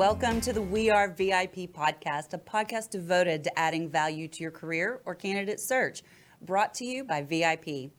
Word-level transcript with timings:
Welcome 0.00 0.40
to 0.40 0.54
the 0.54 0.62
We 0.62 0.88
Are 0.88 1.12
VIP 1.12 1.74
podcast, 1.74 2.32
a 2.32 2.38
podcast 2.38 2.88
devoted 2.88 3.44
to 3.44 3.58
adding 3.58 3.90
value 3.90 4.28
to 4.28 4.42
your 4.42 4.50
career 4.50 5.02
or 5.04 5.14
candidate 5.14 5.60
search, 5.60 6.02
brought 6.40 6.72
to 6.76 6.86
you 6.86 7.04
by 7.04 7.20
VIP. 7.20 7.90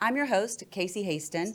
I'm 0.00 0.16
your 0.16 0.24
host, 0.24 0.64
Casey 0.70 1.02
Hasten, 1.02 1.52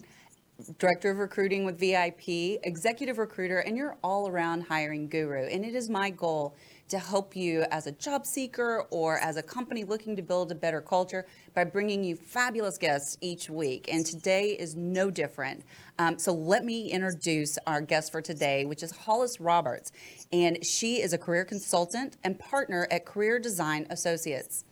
Director 0.77 1.09
of 1.09 1.17
Recruiting 1.17 1.65
with 1.65 1.79
VIP, 1.79 2.59
Executive 2.63 3.17
Recruiter, 3.17 3.57
and 3.62 3.76
your 3.76 3.98
all 4.03 4.27
around 4.29 4.62
hiring 4.62 5.09
guru. 5.09 5.48
And 5.48 5.65
it 5.65 5.73
is 5.73 5.89
my 5.89 6.12
goal 6.12 6.55
to 6.89 6.99
help 6.99 7.35
you 7.35 7.66
as 7.71 7.88
a 7.88 7.91
job 7.91 8.25
seeker 8.25 8.85
or 8.91 9.17
as 9.17 9.38
a 9.38 9.43
company 9.43 9.84
looking 9.84 10.16
to 10.16 10.21
build 10.21 10.52
a 10.52 10.55
better 10.55 10.81
culture 10.81 11.26
by 11.53 11.63
bringing 11.63 12.03
you 12.03 12.16
fabulous 12.16 12.77
guests 12.77 13.17
each 13.21 13.49
week. 13.49 13.89
And 13.91 14.05
today 14.05 14.49
is 14.52 14.76
no 14.76 15.09
different. 15.09 15.63
Um, 15.98 16.20
so 16.20 16.34
let 16.34 16.63
me 16.63 16.91
introduce 16.91 17.57
our 17.66 17.81
guest 17.81 18.12
for 18.12 18.21
today, 18.21 18.66
which 18.66 18.84
is 18.84 18.91
Hollis 18.91 19.40
Roberts. 19.40 19.91
And 20.31 20.63
she 20.66 21.02
is 21.02 21.13
a 21.13 21.17
career 21.17 21.45
consultant 21.45 22.17
and 22.23 22.38
partner 22.38 22.88
at 22.91 23.05
Career 23.05 23.40
Design 23.40 23.88
Associates. 23.90 24.63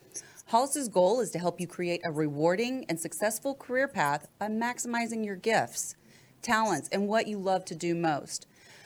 Hollis's 0.48 0.90
goal 0.90 1.20
is 1.21 1.32
to 1.32 1.40
help 1.40 1.59
you 1.59 1.68
create 1.68 2.02
a 2.04 2.12
rewarding 2.12 2.85
and 2.90 2.99
successful 2.99 3.55
career 3.55 3.87
path 3.87 4.27
by 4.37 4.48
maximizing 4.48 5.26
your 5.26 5.35
gifts, 5.35 5.96
talents, 6.41 6.90
and 6.91 7.07
what 7.07 7.27
you 7.27 7.37
love 7.40 7.65
to 7.65 7.76
do 7.76 7.96
most. 7.96 8.46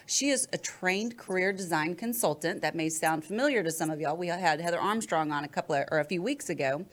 She 0.10 0.30
is 0.30 0.48
a 0.54 0.58
trained 0.58 1.18
career 1.18 1.52
design 1.52 1.94
consultant. 1.94 2.62
That 2.62 2.76
may 2.76 2.88
sound 2.88 3.26
familiar 3.26 3.62
to 3.62 3.70
some 3.70 3.90
of 3.90 4.00
y'all. 4.00 4.16
We 4.16 4.28
had 4.28 4.62
Heather 4.62 4.80
Armstrong 4.80 5.34
on 5.34 5.44
a 5.44 5.50
couple 5.50 5.76
of, 5.76 5.84
or 5.92 6.00
a 6.00 6.06
few 6.06 6.22
weeks 6.22 6.50
ago, 6.50 6.86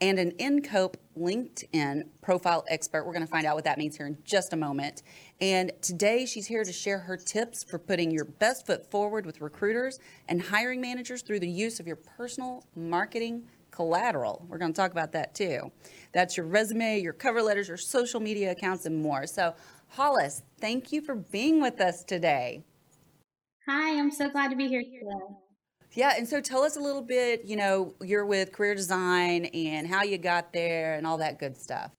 and 0.00 0.18
an 0.18 0.30
NCOPE 0.32 0.94
LinkedIn 1.14 2.04
profile 2.22 2.64
expert. 2.68 3.04
We're 3.04 3.12
going 3.12 3.26
to 3.26 3.30
find 3.30 3.44
out 3.44 3.54
what 3.54 3.64
that 3.64 3.76
means 3.76 3.98
here 3.98 4.06
in 4.06 4.16
just 4.24 4.54
a 4.54 4.56
moment. 4.56 5.02
And 5.42 5.72
today 5.82 6.24
she's 6.24 6.46
here 6.46 6.64
to 6.64 6.72
share 6.72 7.00
her 7.00 7.18
tips 7.18 7.62
for 7.62 7.78
putting 7.78 8.10
your 8.10 8.24
best 8.24 8.64
foot 8.64 8.90
forward 8.90 9.26
with 9.26 9.42
recruiters 9.42 9.98
and 10.30 10.40
hiring 10.40 10.80
managers 10.80 11.20
through 11.20 11.40
the 11.40 11.50
use 11.50 11.80
of 11.80 11.86
your 11.86 11.96
personal 11.96 12.64
marketing 12.74 13.44
collateral. 13.74 14.46
We're 14.48 14.58
going 14.58 14.72
to 14.72 14.76
talk 14.76 14.92
about 14.92 15.12
that 15.12 15.34
too. 15.34 15.70
That's 16.12 16.36
your 16.36 16.46
resume, 16.46 17.00
your 17.00 17.12
cover 17.12 17.42
letters, 17.42 17.68
your 17.68 17.76
social 17.76 18.20
media 18.20 18.52
accounts, 18.52 18.86
and 18.86 19.02
more. 19.02 19.26
So, 19.26 19.54
Hollis, 19.94 20.42
thank 20.60 20.90
you 20.90 21.00
for 21.00 21.14
being 21.14 21.62
with 21.62 21.80
us 21.80 22.02
today. 22.02 22.64
Hi, 23.68 23.96
I'm 23.96 24.10
so 24.10 24.28
glad 24.28 24.50
to 24.50 24.56
be 24.56 24.66
here 24.66 24.82
today. 24.82 25.36
Yeah, 25.92 26.14
and 26.16 26.28
so 26.28 26.40
tell 26.40 26.62
us 26.62 26.76
a 26.76 26.80
little 26.80 27.00
bit, 27.00 27.44
you 27.44 27.54
know, 27.54 27.94
you're 28.00 28.26
with 28.26 28.50
Career 28.50 28.74
Design 28.74 29.44
and 29.44 29.86
how 29.86 30.02
you 30.02 30.18
got 30.18 30.52
there 30.52 30.94
and 30.94 31.06
all 31.06 31.18
that 31.18 31.38
good 31.38 31.56
stuff. 31.56 31.92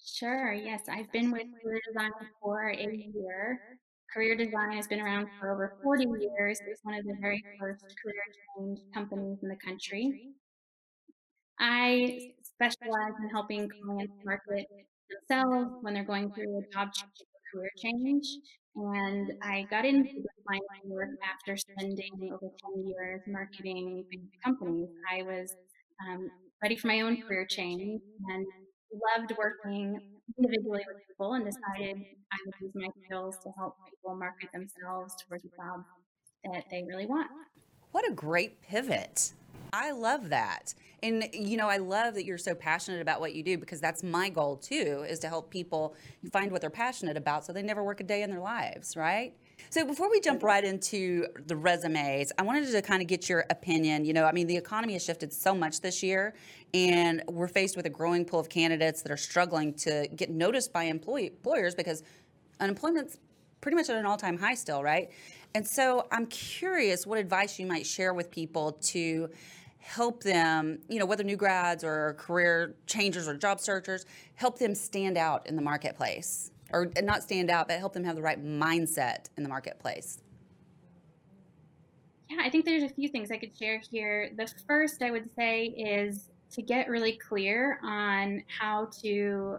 Sure, 0.00 0.52
yes, 0.52 0.82
I've 0.88 1.10
been 1.10 1.32
with 1.32 1.42
Career 1.60 1.80
Design 1.92 2.12
for 2.40 2.68
a 2.68 2.76
year. 2.76 3.58
Career 4.14 4.36
Design 4.36 4.70
has 4.70 4.86
been 4.86 5.00
around 5.00 5.26
for 5.40 5.52
over 5.52 5.74
40 5.82 6.04
years. 6.20 6.60
It's 6.68 6.84
one 6.84 6.94
of 6.94 7.04
the 7.04 7.16
very 7.20 7.42
first 7.58 7.82
career 8.00 8.14
change 8.56 8.78
companies 8.94 9.38
in 9.42 9.48
the 9.48 9.56
country. 9.56 10.12
I 11.58 12.30
specialize 12.42 13.14
in 13.20 13.28
helping 13.30 13.68
clients 13.68 14.14
market 14.24 14.66
themselves 15.10 15.70
when 15.82 15.94
they're 15.94 16.04
going 16.04 16.32
through 16.32 16.58
a 16.58 16.62
job 16.72 16.92
change 16.92 17.12
or 17.20 17.60
career 17.60 17.70
change. 17.78 18.24
And 18.76 19.32
I 19.42 19.66
got 19.70 19.84
into 19.84 20.22
my 20.46 20.58
work 20.84 21.08
after 21.24 21.56
spending 21.56 22.30
over 22.32 22.46
10 22.74 22.86
years 22.86 23.20
marketing 23.26 24.04
companies. 24.44 24.88
I 25.12 25.22
was 25.22 25.54
um, 26.08 26.30
ready 26.62 26.76
for 26.76 26.86
my 26.86 27.00
own 27.00 27.20
career 27.22 27.46
change 27.46 28.00
and 28.28 28.46
loved 29.16 29.32
working 29.38 29.98
individually 30.38 30.84
with 30.86 30.96
people 31.08 31.34
and 31.34 31.44
decided 31.44 31.96
I 32.32 32.36
would 32.46 32.54
use 32.60 32.72
my 32.74 32.88
skills 33.04 33.36
to 33.42 33.50
help 33.58 33.74
people 33.88 34.14
market 34.16 34.50
themselves 34.52 35.14
towards 35.28 35.44
a 35.44 35.48
job 35.48 35.84
that 36.44 36.64
they 36.70 36.84
really 36.86 37.06
want. 37.06 37.28
What 37.92 38.08
a 38.08 38.12
great 38.12 38.62
pivot. 38.62 39.32
I 39.72 39.92
love 39.92 40.30
that. 40.30 40.74
And 41.02 41.28
you 41.32 41.56
know, 41.56 41.68
I 41.68 41.78
love 41.78 42.14
that 42.14 42.24
you're 42.24 42.38
so 42.38 42.54
passionate 42.54 43.00
about 43.00 43.20
what 43.20 43.34
you 43.34 43.42
do 43.42 43.56
because 43.56 43.80
that's 43.80 44.02
my 44.02 44.28
goal 44.28 44.56
too 44.56 45.04
is 45.08 45.18
to 45.20 45.28
help 45.28 45.50
people 45.50 45.94
find 46.32 46.50
what 46.52 46.60
they're 46.60 46.70
passionate 46.70 47.16
about 47.16 47.44
so 47.44 47.52
they 47.52 47.62
never 47.62 47.82
work 47.82 48.00
a 48.00 48.04
day 48.04 48.22
in 48.22 48.30
their 48.30 48.40
lives, 48.40 48.96
right? 48.96 49.34
So 49.68 49.84
before 49.84 50.10
we 50.10 50.20
jump 50.20 50.42
right 50.42 50.64
into 50.64 51.26
the 51.46 51.54
resumes, 51.54 52.32
I 52.38 52.42
wanted 52.42 52.70
to 52.70 52.82
kind 52.82 53.02
of 53.02 53.08
get 53.08 53.28
your 53.28 53.44
opinion. 53.50 54.04
You 54.04 54.14
know, 54.14 54.24
I 54.24 54.32
mean, 54.32 54.46
the 54.46 54.56
economy 54.56 54.94
has 54.94 55.04
shifted 55.04 55.32
so 55.32 55.54
much 55.54 55.82
this 55.82 56.02
year, 56.02 56.34
and 56.72 57.22
we're 57.28 57.46
faced 57.46 57.76
with 57.76 57.84
a 57.86 57.90
growing 57.90 58.24
pool 58.24 58.40
of 58.40 58.48
candidates 58.48 59.02
that 59.02 59.12
are 59.12 59.18
struggling 59.18 59.74
to 59.74 60.08
get 60.16 60.30
noticed 60.30 60.72
by 60.72 60.84
employers 60.84 61.74
because 61.74 62.02
unemployment's 62.58 63.18
pretty 63.60 63.76
much 63.76 63.90
at 63.90 63.96
an 63.96 64.06
all-time 64.06 64.38
high 64.38 64.54
still, 64.54 64.82
right? 64.82 65.10
And 65.54 65.66
so 65.66 66.06
I'm 66.10 66.26
curious 66.26 67.06
what 67.06 67.18
advice 67.18 67.58
you 67.58 67.66
might 67.66 67.86
share 67.86 68.14
with 68.14 68.30
people 68.30 68.72
to 68.72 69.28
help 69.80 70.22
them, 70.22 70.78
you 70.88 70.98
know, 70.98 71.06
whether 71.06 71.24
new 71.24 71.36
grads 71.36 71.82
or 71.82 72.14
career 72.18 72.76
changers 72.86 73.26
or 73.26 73.34
job 73.34 73.60
searchers, 73.60 74.06
help 74.34 74.58
them 74.58 74.74
stand 74.74 75.16
out 75.16 75.46
in 75.46 75.56
the 75.56 75.62
marketplace 75.62 76.50
or 76.72 76.90
not 77.02 77.22
stand 77.22 77.50
out, 77.50 77.66
but 77.68 77.78
help 77.78 77.92
them 77.92 78.04
have 78.04 78.14
the 78.14 78.22
right 78.22 78.44
mindset 78.44 79.26
in 79.36 79.42
the 79.42 79.48
marketplace? 79.48 80.18
Yeah, 82.28 82.38
I 82.42 82.50
think 82.50 82.64
there's 82.64 82.84
a 82.84 82.88
few 82.88 83.08
things 83.08 83.30
I 83.32 83.38
could 83.38 83.56
share 83.56 83.80
here. 83.90 84.30
The 84.36 84.48
first 84.68 85.02
I 85.02 85.10
would 85.10 85.28
say 85.34 85.64
is 85.66 86.30
to 86.52 86.62
get 86.62 86.88
really 86.88 87.12
clear 87.12 87.80
on 87.82 88.44
how 88.46 88.88
to 89.02 89.58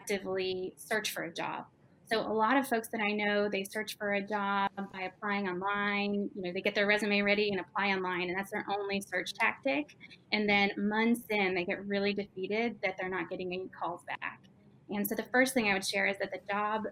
actively 0.00 0.72
search 0.76 1.12
for 1.12 1.24
a 1.24 1.32
job. 1.32 1.66
So 2.10 2.18
a 2.18 2.32
lot 2.32 2.56
of 2.56 2.66
folks 2.66 2.88
that 2.88 3.00
I 3.00 3.12
know, 3.12 3.48
they 3.48 3.62
search 3.62 3.96
for 3.96 4.14
a 4.14 4.20
job 4.20 4.68
by 4.92 5.02
applying 5.02 5.48
online. 5.48 6.28
You 6.34 6.42
know, 6.42 6.52
they 6.52 6.60
get 6.60 6.74
their 6.74 6.88
resume 6.88 7.20
ready 7.22 7.50
and 7.50 7.60
apply 7.60 7.90
online, 7.90 8.28
and 8.28 8.36
that's 8.36 8.50
their 8.50 8.66
only 8.68 9.00
search 9.00 9.32
tactic. 9.32 9.96
And 10.32 10.48
then 10.48 10.72
months 10.76 11.20
in, 11.30 11.54
they 11.54 11.64
get 11.64 11.86
really 11.86 12.12
defeated 12.12 12.76
that 12.82 12.96
they're 12.98 13.08
not 13.08 13.30
getting 13.30 13.52
any 13.52 13.68
calls 13.68 14.00
back. 14.08 14.40
And 14.88 15.08
so 15.08 15.14
the 15.14 15.26
first 15.30 15.54
thing 15.54 15.68
I 15.68 15.74
would 15.74 15.86
share 15.86 16.08
is 16.08 16.18
that 16.18 16.32
the 16.32 16.40
job 16.52 16.86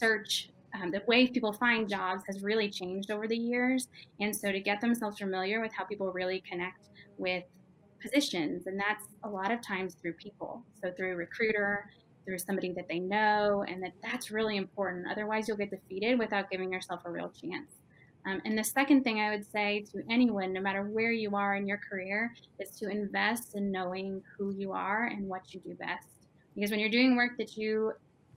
search, 0.00 0.48
um, 0.74 0.90
the 0.90 1.02
way 1.06 1.26
people 1.26 1.52
find 1.52 1.86
jobs 1.86 2.22
has 2.26 2.42
really 2.42 2.70
changed 2.70 3.10
over 3.10 3.28
the 3.28 3.36
years. 3.36 3.88
And 4.20 4.34
so 4.34 4.52
to 4.52 4.60
get 4.60 4.80
themselves 4.80 5.18
familiar 5.18 5.60
with 5.60 5.72
how 5.74 5.84
people 5.84 6.10
really 6.12 6.42
connect 6.50 6.88
with 7.18 7.44
positions, 8.00 8.66
and 8.68 8.80
that's 8.80 9.04
a 9.22 9.28
lot 9.28 9.52
of 9.52 9.60
times 9.60 9.96
through 10.00 10.14
people. 10.14 10.64
So 10.82 10.90
through 10.96 11.14
recruiter, 11.16 11.90
through 12.26 12.38
somebody 12.38 12.72
that 12.72 12.88
they 12.88 12.98
know, 12.98 13.64
and 13.66 13.82
that 13.82 13.92
that's 14.02 14.30
really 14.30 14.56
important. 14.56 15.06
Otherwise, 15.10 15.48
you'll 15.48 15.56
get 15.56 15.70
defeated 15.70 16.18
without 16.18 16.50
giving 16.50 16.72
yourself 16.72 17.00
a 17.06 17.10
real 17.10 17.30
chance. 17.30 17.70
Um, 18.26 18.42
and 18.44 18.58
the 18.58 18.64
second 18.64 19.04
thing 19.04 19.20
I 19.20 19.30
would 19.30 19.50
say 19.50 19.84
to 19.92 20.02
anyone, 20.10 20.52
no 20.52 20.60
matter 20.60 20.82
where 20.82 21.12
you 21.12 21.36
are 21.36 21.54
in 21.54 21.66
your 21.66 21.78
career, 21.78 22.34
is 22.58 22.70
to 22.78 22.88
invest 22.88 23.54
in 23.54 23.70
knowing 23.70 24.20
who 24.36 24.52
you 24.52 24.72
are 24.72 25.06
and 25.06 25.28
what 25.28 25.54
you 25.54 25.60
do 25.60 25.74
best. 25.74 26.08
Because 26.54 26.72
when 26.72 26.80
you're 26.80 26.88
doing 26.90 27.16
work 27.16 27.32
that 27.38 27.56
you 27.56 27.92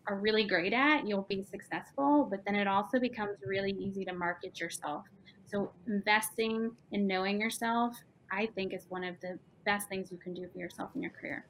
are 0.07 0.17
really 0.17 0.43
great 0.43 0.73
at, 0.73 1.07
you'll 1.07 1.23
be 1.23 1.43
successful, 1.43 2.27
but 2.29 2.45
then 2.45 2.55
it 2.55 2.67
also 2.67 2.99
becomes 2.99 3.37
really 3.43 3.71
easy 3.71 4.05
to 4.05 4.13
market 4.13 4.59
yourself. 4.59 5.05
So, 5.47 5.71
investing 5.87 6.71
in 6.91 7.07
knowing 7.07 7.41
yourself, 7.41 7.95
I 8.31 8.47
think, 8.53 8.73
is 8.73 8.85
one 8.89 9.03
of 9.03 9.15
the 9.21 9.39
best 9.65 9.89
things 9.89 10.11
you 10.11 10.17
can 10.17 10.35
do 10.35 10.47
for 10.53 10.59
yourself 10.59 10.91
in 10.93 11.01
your 11.01 11.11
career. 11.11 11.45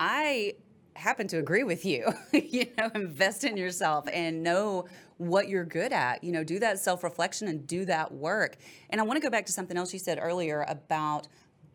I 0.00 0.54
happen 0.94 1.26
to 1.28 1.38
agree 1.38 1.64
with 1.64 1.84
you. 1.84 2.12
you 2.32 2.66
know, 2.78 2.90
invest 2.94 3.44
in 3.44 3.56
yourself 3.56 4.06
and 4.12 4.42
know 4.42 4.86
what 5.18 5.48
you're 5.48 5.64
good 5.64 5.92
at. 5.92 6.22
You 6.24 6.32
know, 6.32 6.44
do 6.44 6.58
that 6.60 6.78
self 6.78 7.04
reflection 7.04 7.48
and 7.48 7.66
do 7.66 7.84
that 7.86 8.12
work. 8.12 8.56
And 8.90 9.00
I 9.00 9.04
want 9.04 9.16
to 9.16 9.22
go 9.22 9.30
back 9.30 9.46
to 9.46 9.52
something 9.52 9.76
else 9.76 9.92
you 9.92 9.98
said 9.98 10.18
earlier 10.20 10.64
about 10.68 11.28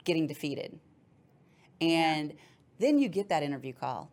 getting 0.03 0.27
defeated. 0.27 0.79
And 1.81 2.31
yeah. 2.31 2.35
then 2.79 2.99
you 2.99 3.07
get 3.07 3.29
that 3.29 3.43
interview 3.43 3.73
call 3.73 4.11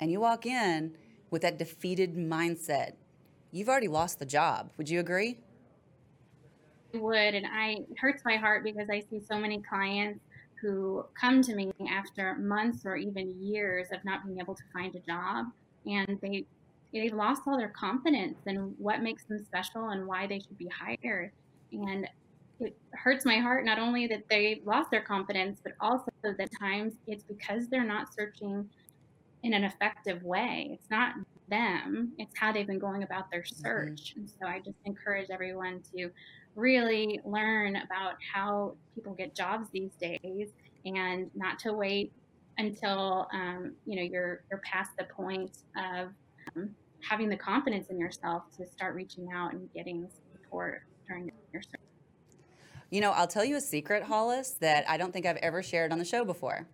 and 0.00 0.10
you 0.10 0.20
walk 0.20 0.46
in 0.46 0.96
with 1.30 1.42
that 1.42 1.58
defeated 1.58 2.14
mindset, 2.14 2.92
you've 3.50 3.68
already 3.68 3.88
lost 3.88 4.18
the 4.18 4.26
job. 4.26 4.70
Would 4.76 4.88
you 4.88 5.00
agree? 5.00 5.38
I 6.94 6.98
would, 6.98 7.34
and 7.34 7.46
I 7.46 7.84
it 7.90 7.98
hurts 7.98 8.22
my 8.24 8.36
heart 8.36 8.64
because 8.64 8.88
I 8.90 9.00
see 9.00 9.20
so 9.20 9.38
many 9.38 9.62
clients 9.62 10.20
who 10.62 11.04
come 11.20 11.42
to 11.42 11.54
me 11.54 11.72
after 11.90 12.36
months 12.36 12.86
or 12.86 12.96
even 12.96 13.34
years 13.42 13.88
of 13.92 14.04
not 14.04 14.24
being 14.24 14.40
able 14.40 14.54
to 14.54 14.62
find 14.72 14.94
a 14.94 15.00
job, 15.00 15.46
and 15.84 16.18
they 16.22 16.46
they 16.92 17.08
lost 17.08 17.42
all 17.46 17.56
their 17.56 17.70
confidence 17.70 18.38
in 18.46 18.74
what 18.78 19.02
makes 19.02 19.24
them 19.24 19.42
special 19.42 19.88
and 19.88 20.06
why 20.06 20.26
they 20.26 20.38
should 20.38 20.58
be 20.58 20.68
hired. 20.68 21.32
And 21.72 22.06
it 22.60 22.76
hurts 22.92 23.24
my 23.24 23.38
heart 23.38 23.64
not 23.64 23.78
only 23.78 24.06
that 24.06 24.28
they 24.28 24.60
lost 24.64 24.90
their 24.90 25.00
confidence, 25.00 25.58
but 25.62 25.72
also 25.80 26.10
that 26.22 26.48
times 26.60 26.94
it's 27.06 27.24
because 27.24 27.68
they're 27.68 27.84
not 27.84 28.14
searching 28.14 28.68
in 29.42 29.54
an 29.54 29.64
effective 29.64 30.22
way. 30.22 30.70
It's 30.72 30.90
not 30.90 31.14
them, 31.48 32.12
it's 32.18 32.36
how 32.36 32.52
they've 32.52 32.66
been 32.66 32.78
going 32.78 33.02
about 33.02 33.30
their 33.30 33.42
mm-hmm. 33.42 33.62
search. 33.62 34.10
Mm-hmm. 34.10 34.20
And 34.20 34.30
so 34.30 34.46
I 34.46 34.58
just 34.58 34.78
encourage 34.84 35.30
everyone 35.30 35.82
to 35.94 36.10
really 36.54 37.20
learn 37.24 37.76
about 37.76 38.14
how 38.32 38.74
people 38.94 39.14
get 39.14 39.34
jobs 39.34 39.68
these 39.72 39.92
days 40.00 40.48
and 40.84 41.30
not 41.34 41.58
to 41.60 41.72
wait 41.72 42.12
until 42.58 43.28
um, 43.32 43.72
you 43.86 43.96
know 43.96 44.02
you're 44.02 44.42
you're 44.50 44.60
past 44.60 44.90
the 44.98 45.04
point 45.04 45.58
of 45.76 46.08
um, 46.54 46.70
having 47.00 47.28
the 47.28 47.36
confidence 47.36 47.88
in 47.88 47.98
yourself 47.98 48.42
to 48.56 48.66
start 48.66 48.94
reaching 48.94 49.28
out 49.32 49.52
and 49.52 49.72
getting 49.72 50.08
support 50.32 50.82
during 51.08 51.30
your 51.52 51.62
search. 51.62 51.80
You 52.90 53.00
know, 53.00 53.12
I'll 53.12 53.26
tell 53.26 53.44
you 53.44 53.56
a 53.56 53.60
secret, 53.60 54.02
Hollis, 54.02 54.56
that 54.60 54.84
I 54.88 54.98
don't 54.98 55.12
think 55.12 55.24
I've 55.24 55.38
ever 55.38 55.62
shared 55.62 55.92
on 55.92 55.98
the 55.98 56.04
show 56.04 56.24
before. 56.24 56.66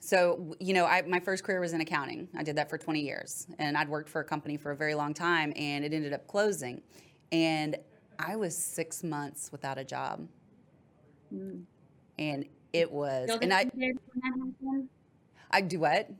So, 0.00 0.54
you 0.60 0.72
know, 0.72 0.86
I, 0.86 1.02
my 1.02 1.18
first 1.18 1.42
career 1.42 1.60
was 1.60 1.72
in 1.72 1.80
accounting. 1.80 2.28
I 2.36 2.44
did 2.44 2.56
that 2.56 2.70
for 2.70 2.78
20 2.78 3.00
years, 3.00 3.46
and 3.58 3.76
I'd 3.76 3.88
worked 3.88 4.08
for 4.08 4.20
a 4.20 4.24
company 4.24 4.56
for 4.56 4.70
a 4.70 4.76
very 4.76 4.94
long 4.94 5.12
time, 5.12 5.52
and 5.56 5.84
it 5.84 5.92
ended 5.92 6.12
up 6.12 6.28
closing. 6.28 6.82
And 7.32 7.76
I 8.18 8.36
was 8.36 8.56
six 8.56 9.02
months 9.02 9.50
without 9.52 9.78
a 9.78 9.84
job. 9.84 10.26
Mm. 11.32 11.62
And 12.18 12.44
it 12.72 12.90
was, 12.90 13.30
and 13.40 13.52
I, 13.52 13.70
I 15.50 15.60
do 15.60 15.80
what? 15.80 16.10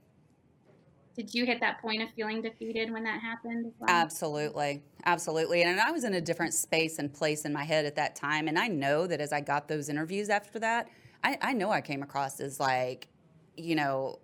Did 1.17 1.35
you 1.35 1.45
hit 1.45 1.61
that 1.61 1.83
point 1.83 2.01
of 2.01 2.11
feeling 2.15 2.41
defeated 2.41 2.93
when 2.93 3.03
that 3.03 3.21
happened? 3.21 3.73
Well? 3.81 3.91
Absolutely, 3.91 4.85
absolutely. 5.05 5.65
And 5.65 5.81
I 5.81 5.91
was 5.91 6.05
in 6.05 6.15
a 6.15 6.21
different 6.21 6.55
space 6.55 7.01
and 7.01 7.13
place 7.13 7.45
in 7.45 7.53
my 7.53 7.65
head 7.65 7.85
at 7.85 7.97
that 7.97 8.15
time, 8.15 8.47
and 8.47 8.57
I 8.57 8.69
know 8.69 9.07
that 9.09 9.21
as 9.21 9.33
I 9.33 9.41
got 9.41 9.67
those 9.67 9.89
interviews 9.89 10.29
after 10.29 10.61
that, 10.61 10.89
I, 11.25 11.37
I 11.43 11.53
know 11.55 11.71
I 11.71 11.81
came 11.81 12.05
across 12.05 12.39
as 12.39 12.61
like, 12.61 13.09
you 13.57 13.75
know, 13.75 14.21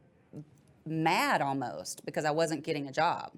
mad 0.87 1.43
almost 1.43 2.05
because 2.06 2.25
I 2.25 2.31
wasn't 2.31 2.62
getting 2.62 2.87
a 2.87 2.93
job, 2.93 3.32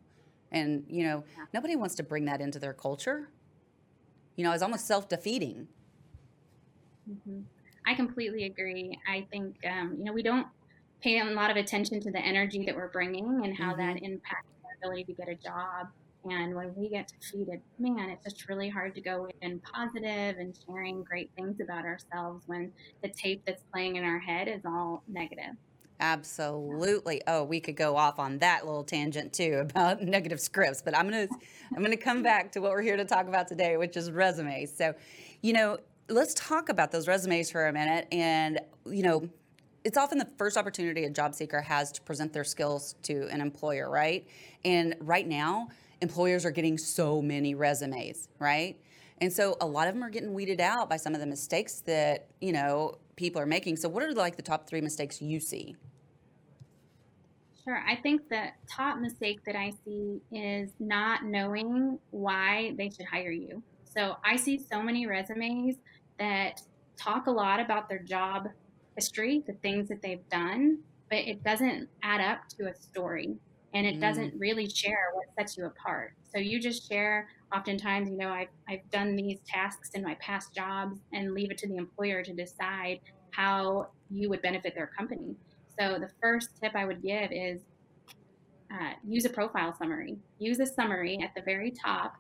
and 0.53 0.85
you 0.88 1.05
know, 1.05 1.25
yeah. 1.38 1.44
nobody 1.55 1.77
wants 1.77 1.94
to 1.94 2.03
bring 2.03 2.27
that 2.27 2.43
into 2.43 2.59
their 2.59 2.75
culture. 2.75 3.31
You 4.37 4.44
know, 4.44 4.53
it's 4.53 4.62
almost 4.62 4.87
self 4.87 5.09
defeating. 5.09 5.69
Mm-hmm. 7.11 7.41
I 7.87 7.94
completely 7.94 8.44
agree. 8.44 8.99
I 9.09 9.27
think 9.31 9.56
um, 9.69 9.97
you 9.99 10.05
know 10.05 10.12
we 10.12 10.23
don't 10.23 10.47
pay 11.03 11.21
a 11.21 11.25
lot 11.25 11.50
of 11.50 11.56
attention 11.56 12.00
to 12.00 12.11
the 12.11 12.19
energy 12.19 12.65
that 12.67 12.75
we're 12.75 12.88
bringing 12.88 13.44
and 13.44 13.56
how 13.56 13.73
mm-hmm. 13.73 13.81
that 13.81 14.03
impacts 14.03 14.49
our 14.65 14.71
ability 14.79 15.05
to 15.05 15.12
get 15.12 15.29
a 15.29 15.35
job. 15.35 15.88
And 16.29 16.56
when 16.56 16.75
we 16.75 16.88
get 16.88 17.12
defeated, 17.21 17.61
man, 17.79 18.11
it's 18.11 18.25
just 18.25 18.49
really 18.49 18.69
hard 18.69 18.97
to 18.97 19.00
go 19.00 19.29
in 19.43 19.61
positive 19.61 20.38
and 20.38 20.59
sharing 20.67 21.05
great 21.05 21.31
things 21.37 21.61
about 21.61 21.85
ourselves 21.85 22.43
when 22.47 22.73
the 23.03 23.09
tape 23.09 23.43
that's 23.47 23.62
playing 23.73 23.94
in 23.94 24.05
our 24.05 24.19
head 24.19 24.49
is 24.49 24.62
all 24.65 25.05
negative. 25.06 25.55
Absolutely. 25.99 27.23
Oh, 27.27 27.45
we 27.45 27.61
could 27.61 27.77
go 27.77 27.97
off 27.97 28.19
on 28.19 28.39
that 28.39 28.67
little 28.67 28.85
tangent 28.85 29.33
too 29.33 29.59
about 29.71 30.03
negative 30.03 30.41
scripts, 30.41 30.83
but 30.83 30.97
I'm 30.97 31.09
going 31.09 31.29
to 31.29 31.35
I'm 31.75 31.79
going 31.79 31.91
to 31.91 31.97
come 31.97 32.23
back 32.23 32.53
to 32.53 32.61
what 32.61 32.73
we're 32.73 32.83
here 32.83 32.97
to 32.97 33.05
talk 33.05 33.27
about 33.29 33.49
today, 33.49 33.77
which 33.77 33.97
is 33.97 34.11
resumes. 34.11 34.77
So, 34.77 34.95
you 35.43 35.53
know, 35.53 35.79
let's 36.09 36.35
talk 36.35 36.69
about 36.69 36.93
those 36.93 37.09
resumes 37.09 37.51
for 37.51 37.67
a 37.67 37.73
minute 37.73 38.07
and, 38.13 38.61
you 38.87 39.03
know, 39.03 39.29
it's 39.85 39.97
often 39.97 40.19
the 40.19 40.29
first 40.37 40.57
opportunity 40.57 41.05
a 41.05 41.11
job 41.11 41.35
seeker 41.35 41.61
has 41.61 41.93
to 41.93 42.03
present 42.03 42.33
their 42.33 42.45
skills 42.45 42.97
to 43.05 43.29
an 43.29 43.41
employer, 43.41 43.89
right? 43.89 44.27
And 44.65 44.97
right 45.01 45.27
now, 45.27 45.69
employers 46.01 46.45
are 46.45 46.51
getting 46.51 46.77
so 46.77 47.23
many 47.23 47.55
resumes, 47.55 48.29
right? 48.41 48.77
And 49.21 49.33
so 49.33 49.57
a 49.61 49.67
lot 49.67 49.89
of 49.89 49.95
them 49.95 50.05
are 50.05 50.11
getting 50.11 50.35
weeded 50.35 50.61
out 50.61 50.91
by 50.91 50.97
some 50.97 51.15
of 51.15 51.21
the 51.21 51.27
mistakes 51.27 51.81
that, 51.87 52.29
you 52.41 52.53
know, 52.53 52.99
people 53.17 53.41
are 53.41 53.47
making. 53.47 53.77
So 53.77 53.89
what 53.89 54.03
are 54.03 54.13
like 54.13 54.37
the 54.37 54.43
top 54.43 54.69
3 54.69 54.81
mistakes 54.81 55.23
you 55.23 55.41
see? 55.41 55.77
Sure. 57.65 57.83
I 57.87 57.97
think 57.97 58.29
the 58.29 58.49
top 58.71 58.99
mistake 58.99 59.41
that 59.47 59.57
I 59.57 59.73
see 59.85 60.21
is 60.31 60.71
not 60.79 61.25
knowing 61.25 61.99
why 62.11 62.75
they 62.77 62.91
should 62.91 63.07
hire 63.07 63.33
you. 63.33 63.63
So 63.85 64.17
I 64.25 64.37
see 64.37 64.59
so 64.59 64.83
many 64.83 65.07
resumes 65.07 65.77
that 66.19 66.61
talk 66.97 67.27
a 67.27 67.31
lot 67.31 67.59
about 67.59 67.89
their 67.89 67.99
job 67.99 68.49
history, 68.95 69.43
the 69.47 69.55
things 69.55 69.89
that 69.89 70.01
they've 70.03 70.27
done, 70.31 70.79
but 71.11 71.19
it 71.19 71.43
doesn't 71.43 71.89
add 72.03 72.21
up 72.21 72.49
to 72.59 72.69
a 72.69 72.75
story 72.75 73.37
and 73.75 73.87
it 73.87 73.97
mm. 73.97 74.01
doesn't 74.01 74.35
really 74.39 74.69
share 74.69 75.11
what 75.15 75.27
sets 75.37 75.57
you 75.57 75.67
apart. 75.67 76.15
So 76.33 76.39
you 76.39 76.61
just 76.61 76.89
share 76.89 77.29
oftentimes, 77.55 78.11
you 78.11 78.17
know, 78.17 78.31
I've, 78.31 78.49
I've 78.69 78.89
done 78.91 79.17
these 79.17 79.39
tasks 79.47 79.91
in 79.95 80.03
my 80.03 80.15
past 80.21 80.55
jobs 80.55 80.99
and 81.13 81.33
leave 81.33 81.51
it 81.51 81.59
to 81.59 81.69
the 81.69 81.77
employer 81.77 82.23
to 82.23 82.33
decide 82.33 83.01
how 83.31 83.89
you 84.11 84.29
would 84.29 84.43
benefit 84.43 84.75
their 84.75 84.87
company. 84.87 85.37
So 85.79 85.99
the 85.99 86.11
first 86.21 86.51
tip 86.61 86.73
I 86.75 86.85
would 86.85 87.03
give 87.03 87.31
is 87.33 87.61
uh, 88.71 88.93
use 89.07 89.25
a 89.25 89.31
profile 89.31 89.75
summary. 89.79 90.17
Use 90.39 90.59
a 90.61 90.67
summary 90.67 91.21
at 91.23 91.35
the 91.35 91.43
very 91.43 91.71
top, 91.71 92.17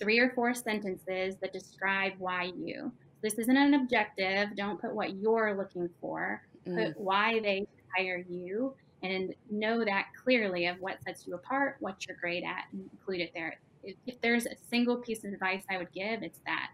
three 0.00 0.18
or 0.18 0.30
four 0.30 0.54
sentences 0.54 1.36
that 1.40 1.52
describe 1.52 2.12
why 2.18 2.52
you. 2.56 2.92
This 3.22 3.34
isn't 3.34 3.56
an 3.56 3.74
objective. 3.74 4.56
Don't 4.56 4.80
put 4.80 4.94
what 4.94 5.14
you're 5.14 5.56
looking 5.56 5.88
for. 6.00 6.42
Mm. 6.66 6.86
Put 6.86 7.00
why 7.00 7.40
they 7.40 7.66
hire 7.96 8.24
you 8.28 8.74
and 9.02 9.34
know 9.50 9.84
that 9.84 10.06
clearly 10.22 10.66
of 10.66 10.80
what 10.80 11.02
sets 11.04 11.26
you 11.26 11.34
apart, 11.34 11.76
what 11.80 12.06
you're 12.06 12.16
great 12.16 12.42
at, 12.42 12.64
and 12.72 12.88
include 12.90 13.20
it 13.20 13.32
there. 13.34 13.58
If, 13.84 13.96
if 14.06 14.20
there's 14.20 14.46
a 14.46 14.56
single 14.70 14.96
piece 14.96 15.24
of 15.24 15.32
advice 15.32 15.62
I 15.70 15.78
would 15.78 15.92
give, 15.92 16.22
it's 16.22 16.40
that. 16.46 16.70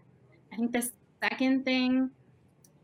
I 0.51 0.55
think 0.55 0.71
the 0.71 0.89
second 1.21 1.63
thing 1.63 2.09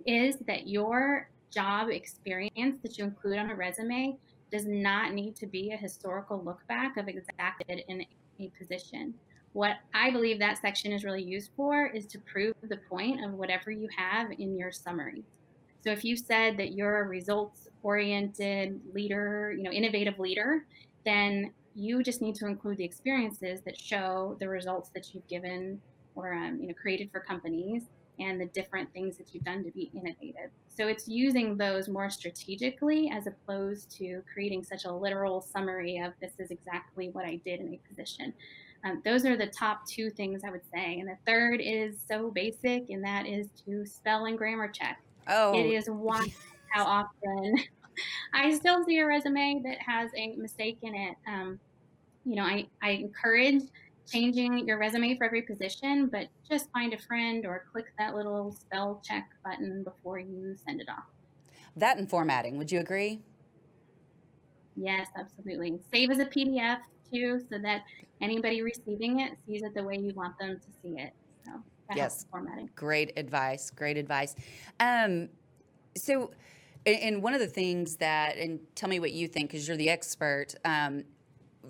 is 0.06 0.38
that 0.48 0.68
your 0.68 1.30
job 1.52 1.90
experience 1.90 2.80
that 2.84 2.98
you 2.98 3.04
include 3.04 3.38
on 3.38 3.50
a 3.50 3.56
resume 3.56 4.18
does 4.52 4.66
not 4.66 5.14
need 5.14 5.36
to 5.36 5.48
be 5.48 5.72
a 5.72 5.78
historical 5.78 6.42
look 6.44 6.66
back 6.68 6.98
of 6.98 7.08
exacted 7.08 7.84
in 7.88 8.06
a 8.40 8.52
position. 8.58 9.14
What 9.54 9.78
I 9.94 10.12
believe 10.12 10.40
that 10.40 10.60
section 10.60 10.92
is 10.92 11.04
really 11.04 11.24
used 11.24 11.52
for 11.56 11.88
is 11.88 12.06
to 12.08 12.20
prove 12.20 12.54
the 12.62 12.78
point 12.90 13.26
of 13.26 13.34
whatever 13.34 13.72
you 13.72 13.90
have 13.98 14.32
in 14.38 14.56
your 14.58 14.72
summary. 14.72 15.24
So 15.84 15.92
if 15.92 16.04
you 16.04 16.16
said 16.16 16.58
that 16.58 16.74
you're 16.74 17.02
a 17.02 17.08
results 17.08 17.68
oriented 17.82 18.80
leader, 18.94 19.54
you 19.56 19.64
know, 19.64 19.72
innovative 19.72 20.20
leader, 20.20 20.66
then 21.06 21.52
you 21.78 22.02
just 22.02 22.22
need 22.22 22.36
to 22.36 22.48
include 22.48 22.78
the 22.78 22.84
experiences 22.84 23.62
that 23.62 23.80
show 23.80 24.36
the 24.40 24.50
results 24.50 24.90
that 24.96 25.14
you've 25.14 25.28
given 25.28 25.80
or 26.16 26.34
um, 26.34 26.58
you 26.60 26.68
know 26.68 26.74
created 26.74 27.12
for 27.12 27.20
companies 27.20 27.84
and 28.20 28.42
the 28.42 28.48
different 28.48 28.92
things 28.94 29.16
that 29.16 29.28
you've 29.32 29.44
done 29.44 29.64
to 29.64 29.70
be 29.70 29.92
innovative. 29.94 30.50
So 30.76 30.88
it's 30.88 31.08
using 31.08 31.56
those 31.56 31.88
more 31.88 32.10
strategically 32.10 33.12
as 33.14 33.28
opposed 33.28 33.92
to 33.98 34.24
creating 34.34 34.64
such 34.64 34.86
a 34.86 34.92
literal 34.92 35.40
summary 35.40 36.00
of 36.00 36.14
this 36.20 36.32
is 36.40 36.50
exactly 36.50 37.10
what 37.10 37.26
I 37.26 37.40
did 37.46 37.60
in 37.60 37.76
a 37.76 37.80
position. 37.88 38.34
Um, 38.84 39.04
those 39.06 39.24
are 39.24 39.38
the 39.38 39.46
top 39.46 39.86
two 39.86 40.10
things 40.10 40.42
I 40.44 40.50
would 40.50 40.66
say. 40.74 41.00
And 41.00 41.08
the 41.08 41.18
third 41.28 41.62
is 41.62 41.98
so 42.08 42.32
basic, 42.32 42.90
and 42.90 43.04
that 43.04 43.28
is 43.28 43.50
to 43.66 43.86
spell 43.86 44.26
and 44.26 44.36
grammar 44.36 44.68
check. 44.68 45.00
Oh, 45.28 45.54
it 45.54 45.68
is 45.68 45.88
wild 45.88 46.32
how 46.74 46.86
often 46.86 47.56
I 48.34 48.54
still 48.56 48.84
see 48.84 48.98
a 48.98 49.06
resume 49.06 49.62
that 49.64 49.78
has 49.86 50.10
a 50.16 50.36
mistake 50.38 50.80
in 50.82 50.96
it. 50.96 51.16
Um, 51.28 51.60
you 52.28 52.36
know, 52.36 52.44
I, 52.44 52.68
I 52.84 52.92
encourage 52.92 53.64
changing 54.10 54.68
your 54.68 54.78
resume 54.78 55.18
for 55.18 55.24
every 55.26 55.42
position, 55.42 56.08
but 56.08 56.28
just 56.50 56.70
find 56.72 56.94
a 56.94 56.98
friend 56.98 57.46
or 57.46 57.64
click 57.72 57.86
that 57.98 58.16
little 58.16 58.52
spell 58.52 59.02
check 59.04 59.30
button 59.44 59.84
before 59.84 60.20
you 60.20 60.56
send 60.66 60.82
it 60.82 60.90
off. 60.90 61.06
That 61.78 61.98
and 61.98 62.10
formatting, 62.10 62.58
would 62.58 62.72
you 62.72 62.80
agree? 62.80 63.22
Yes, 64.76 65.08
absolutely. 65.18 65.80
Save 65.92 66.12
as 66.12 66.20
a 66.20 66.26
PDF 66.26 66.80
too, 67.12 67.42
so 67.50 67.58
that 67.60 67.84
anybody 68.22 68.62
receiving 68.62 69.22
it 69.22 69.38
sees 69.46 69.64
it 69.64 69.74
the 69.74 69.84
way 69.84 69.98
you 69.98 70.14
want 70.14 70.38
them 70.38 70.60
to 70.60 70.68
see 70.82 71.00
it. 71.00 71.14
So 71.46 71.52
yes, 71.96 72.26
formatting. 72.30 72.70
Great 72.76 73.14
advice. 73.18 73.72
Great 73.72 73.98
advice. 73.98 74.36
Um, 74.80 75.30
so, 75.96 76.32
and 76.86 77.24
one 77.24 77.34
of 77.34 77.40
the 77.40 77.48
things 77.48 77.98
that, 77.98 78.38
and 78.38 78.60
tell 78.76 78.90
me 78.90 79.00
what 79.00 79.12
you 79.12 79.28
think, 79.28 79.52
because 79.52 79.68
you're 79.68 79.78
the 79.78 79.90
expert. 79.90 80.56
Um, 80.66 81.04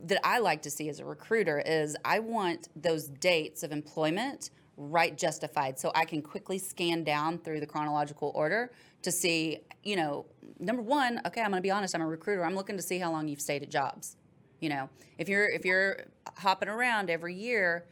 that 0.06 0.20
I 0.24 0.40
like 0.40 0.62
to 0.64 0.70
see 0.70 0.90
as 0.90 1.00
a 1.00 1.06
recruiter 1.06 1.60
is 1.60 1.96
I 2.06 2.20
want 2.20 2.70
those 2.76 3.08
dates 3.08 3.64
of 3.64 3.72
employment 3.72 4.52
right 4.78 5.18
justified 5.18 5.80
so 5.80 5.92
I 5.96 6.06
can 6.06 6.22
quickly 6.22 6.60
scan 6.60 7.04
down 7.04 7.40
through 7.40 7.60
the 7.60 7.66
chronological 7.66 8.32
order 8.36 8.72
to 9.02 9.12
see, 9.12 9.60
you 9.84 9.96
know, 9.96 10.26
number 10.60 10.82
one, 10.82 11.20
okay, 11.26 11.42
I'm 11.42 11.50
going 11.50 11.58
to 11.58 11.64
be 11.64 11.72
honest, 11.72 11.96
I'm 11.96 12.02
a 12.02 12.08
recruiter. 12.08 12.46
I'm 12.46 12.56
looking 12.56 12.78
to 12.78 12.84
see 12.84 13.00
how 13.00 13.12
long 13.12 13.28
you've 13.28 13.42
stayed 13.42 13.64
at 13.64 13.70
jobs. 13.70 14.18
You 14.60 14.70
know, 14.70 14.90
if 15.18 15.30
you're 15.30 15.48
if 15.48 15.66
you're 15.66 16.06
hopping 16.36 16.70
around 16.70 17.10
every 17.10 17.36
year, 17.36 17.86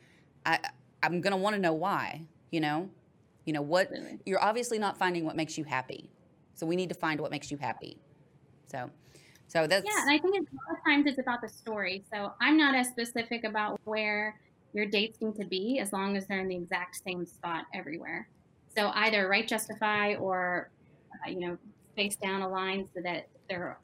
I 0.46 0.60
I'm 1.04 1.22
gonna 1.22 1.38
want 1.38 1.56
to 1.56 1.62
know 1.62 1.74
why. 1.74 2.24
You 2.52 2.60
know, 2.60 2.90
you 3.46 3.54
know 3.54 3.62
what 3.62 3.92
really? 3.92 4.20
you're 4.26 4.44
obviously 4.44 4.80
not 4.80 4.98
finding 4.98 5.26
what 5.26 5.36
makes 5.36 5.58
you 5.58 5.64
happy. 5.64 6.10
So 6.56 6.66
we 6.66 6.76
need 6.76 6.90
to 6.90 6.96
find 6.96 7.20
what 7.20 7.30
makes 7.30 7.52
you 7.52 7.58
happy. 7.58 7.98
So, 8.68 8.90
so 9.48 9.68
that's 9.68 9.86
yeah. 9.86 10.02
And 10.02 10.12
I 10.12 10.18
think 10.18 10.36
a 10.36 10.40
lot 10.40 10.78
of 10.78 10.84
times 10.86 11.06
it's 11.08 11.20
about 11.20 11.42
the 11.42 11.50
story. 11.50 12.04
So 12.14 12.34
I'm 12.42 12.58
not 12.58 12.76
as 12.76 12.88
specific 12.88 13.44
about 13.44 13.80
where 13.86 14.40
your 14.74 14.86
dates 14.86 15.22
need 15.22 15.36
to 15.36 15.46
be 15.46 15.80
as 15.80 15.94
long 15.94 16.18
as 16.18 16.28
they're 16.28 16.42
in 16.42 16.48
the 16.48 16.56
exact 16.56 17.02
same 17.04 17.26
spot 17.26 17.66
everywhere. 17.74 18.28
So 18.76 18.92
either 18.94 19.30
write 19.30 19.48
justify 19.48 20.16
or, 20.16 20.70
uh, 21.14 21.30
you 21.30 21.40
know, 21.40 21.58
face 21.96 22.18
down 22.18 22.42
a 22.42 22.50
line 22.50 22.88
so 22.94 23.02
that 23.02 23.28
they're 23.50 23.78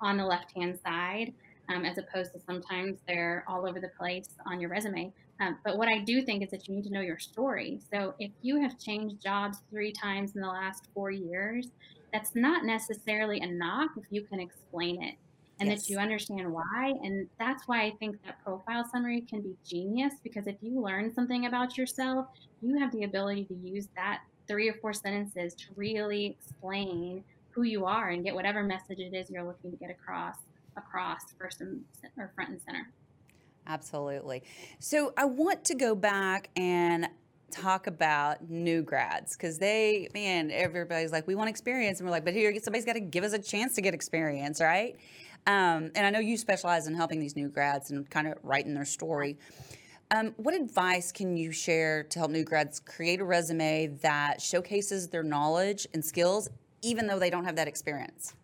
on 0.00 0.18
the 0.18 0.26
left 0.26 0.52
hand 0.54 0.78
side, 0.84 1.32
um, 1.70 1.84
as 1.86 1.96
opposed 1.96 2.32
to 2.34 2.40
sometimes 2.40 2.98
they're 3.08 3.44
all 3.48 3.66
over 3.66 3.80
the 3.80 3.90
place 3.98 4.28
on 4.46 4.60
your 4.60 4.68
resume. 4.68 5.10
Um, 5.40 5.58
but 5.64 5.78
what 5.78 5.88
I 5.88 5.98
do 6.00 6.22
think 6.22 6.42
is 6.42 6.50
that 6.50 6.68
you 6.68 6.74
need 6.74 6.84
to 6.84 6.92
know 6.92 7.00
your 7.00 7.18
story. 7.18 7.80
So 7.90 8.14
if 8.18 8.30
you 8.42 8.60
have 8.60 8.78
changed 8.78 9.20
jobs 9.22 9.62
three 9.70 9.92
times 9.92 10.34
in 10.34 10.42
the 10.42 10.46
last 10.46 10.84
four 10.94 11.10
years, 11.10 11.68
that's 12.14 12.36
not 12.36 12.64
necessarily 12.64 13.40
a 13.40 13.46
knock 13.46 13.90
if 13.96 14.04
you 14.08 14.22
can 14.22 14.38
explain 14.38 15.02
it 15.02 15.16
and 15.58 15.68
yes. 15.68 15.82
that 15.82 15.90
you 15.90 15.98
understand 15.98 16.50
why. 16.50 16.94
And 17.02 17.28
that's 17.40 17.66
why 17.66 17.82
I 17.82 17.90
think 17.98 18.22
that 18.24 18.42
profile 18.44 18.88
summary 18.90 19.22
can 19.22 19.40
be 19.40 19.56
genius 19.68 20.14
because 20.22 20.46
if 20.46 20.54
you 20.60 20.80
learn 20.80 21.12
something 21.12 21.46
about 21.46 21.76
yourself, 21.76 22.26
you 22.62 22.78
have 22.78 22.92
the 22.92 23.02
ability 23.02 23.44
to 23.46 23.54
use 23.54 23.88
that 23.96 24.20
three 24.46 24.68
or 24.68 24.74
four 24.74 24.92
sentences 24.92 25.54
to 25.54 25.64
really 25.74 26.36
explain 26.40 27.24
who 27.50 27.64
you 27.64 27.84
are 27.84 28.10
and 28.10 28.22
get 28.22 28.34
whatever 28.34 28.62
message 28.62 29.00
it 29.00 29.12
is 29.12 29.28
you're 29.28 29.44
looking 29.44 29.72
to 29.72 29.76
get 29.76 29.90
across 29.90 30.36
across 30.76 31.20
first 31.36 31.60
and 31.60 31.82
or 32.16 32.30
front 32.36 32.50
and 32.50 32.60
center. 32.64 32.90
Absolutely. 33.66 34.44
So 34.78 35.14
I 35.16 35.24
want 35.24 35.64
to 35.64 35.74
go 35.74 35.96
back 35.96 36.50
and 36.54 37.08
talk 37.54 37.86
about 37.86 38.48
new 38.50 38.82
grads 38.82 39.36
because 39.36 39.58
they, 39.58 40.08
man, 40.12 40.50
everybody's 40.50 41.12
like, 41.12 41.26
we 41.26 41.34
want 41.34 41.48
experience. 41.48 42.00
And 42.00 42.08
we're 42.08 42.12
like, 42.12 42.24
but 42.24 42.34
here, 42.34 42.52
somebody's 42.60 42.84
got 42.84 42.94
to 42.94 43.00
give 43.00 43.24
us 43.24 43.32
a 43.32 43.38
chance 43.38 43.74
to 43.76 43.80
get 43.80 43.94
experience, 43.94 44.60
right? 44.60 44.96
Um, 45.46 45.90
and 45.94 46.06
I 46.06 46.10
know 46.10 46.18
you 46.18 46.36
specialize 46.36 46.86
in 46.86 46.94
helping 46.94 47.20
these 47.20 47.36
new 47.36 47.48
grads 47.48 47.90
and 47.90 48.08
kind 48.10 48.26
of 48.26 48.34
writing 48.42 48.74
their 48.74 48.84
story. 48.84 49.38
Um, 50.10 50.34
what 50.36 50.54
advice 50.54 51.12
can 51.12 51.36
you 51.36 51.52
share 51.52 52.02
to 52.04 52.18
help 52.18 52.30
new 52.30 52.44
grads 52.44 52.80
create 52.80 53.20
a 53.20 53.24
resume 53.24 53.86
that 54.02 54.40
showcases 54.40 55.08
their 55.08 55.22
knowledge 55.22 55.86
and 55.94 56.04
skills, 56.04 56.48
even 56.82 57.06
though 57.06 57.18
they 57.18 57.30
don't 57.30 57.44
have 57.44 57.56
that 57.56 57.68
experience? 57.68 58.34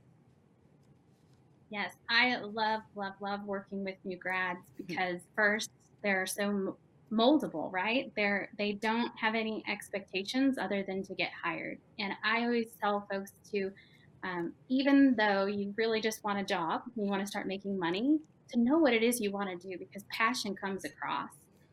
Yes, 1.70 1.94
I 2.08 2.36
love, 2.36 2.80
love, 2.96 3.12
love 3.20 3.44
working 3.44 3.84
with 3.84 3.96
new 4.04 4.16
grads 4.16 4.58
mm-hmm. 4.58 4.86
because 4.86 5.20
first, 5.36 5.70
there 6.02 6.22
are 6.22 6.26
so 6.26 6.76
moldable, 7.12 7.72
right? 7.72 8.12
They're 8.16 8.50
they 8.58 8.72
don't 8.72 9.10
have 9.18 9.34
any 9.34 9.62
expectations 9.68 10.58
other 10.58 10.82
than 10.82 11.02
to 11.04 11.14
get 11.14 11.30
hired. 11.42 11.78
And 11.98 12.12
I 12.24 12.42
always 12.42 12.68
tell 12.80 13.06
folks 13.10 13.32
to, 13.52 13.70
um, 14.22 14.52
even 14.68 15.14
though 15.16 15.46
you 15.46 15.74
really 15.76 16.00
just 16.00 16.22
want 16.24 16.38
a 16.38 16.44
job, 16.44 16.82
you 16.96 17.04
want 17.04 17.22
to 17.22 17.26
start 17.26 17.46
making 17.46 17.78
money, 17.78 18.18
to 18.50 18.58
know 18.58 18.78
what 18.78 18.92
it 18.92 19.02
is 19.02 19.20
you 19.20 19.30
want 19.30 19.48
to 19.48 19.68
do 19.68 19.76
because 19.78 20.04
passion 20.10 20.54
comes 20.54 20.84
across. 20.84 21.30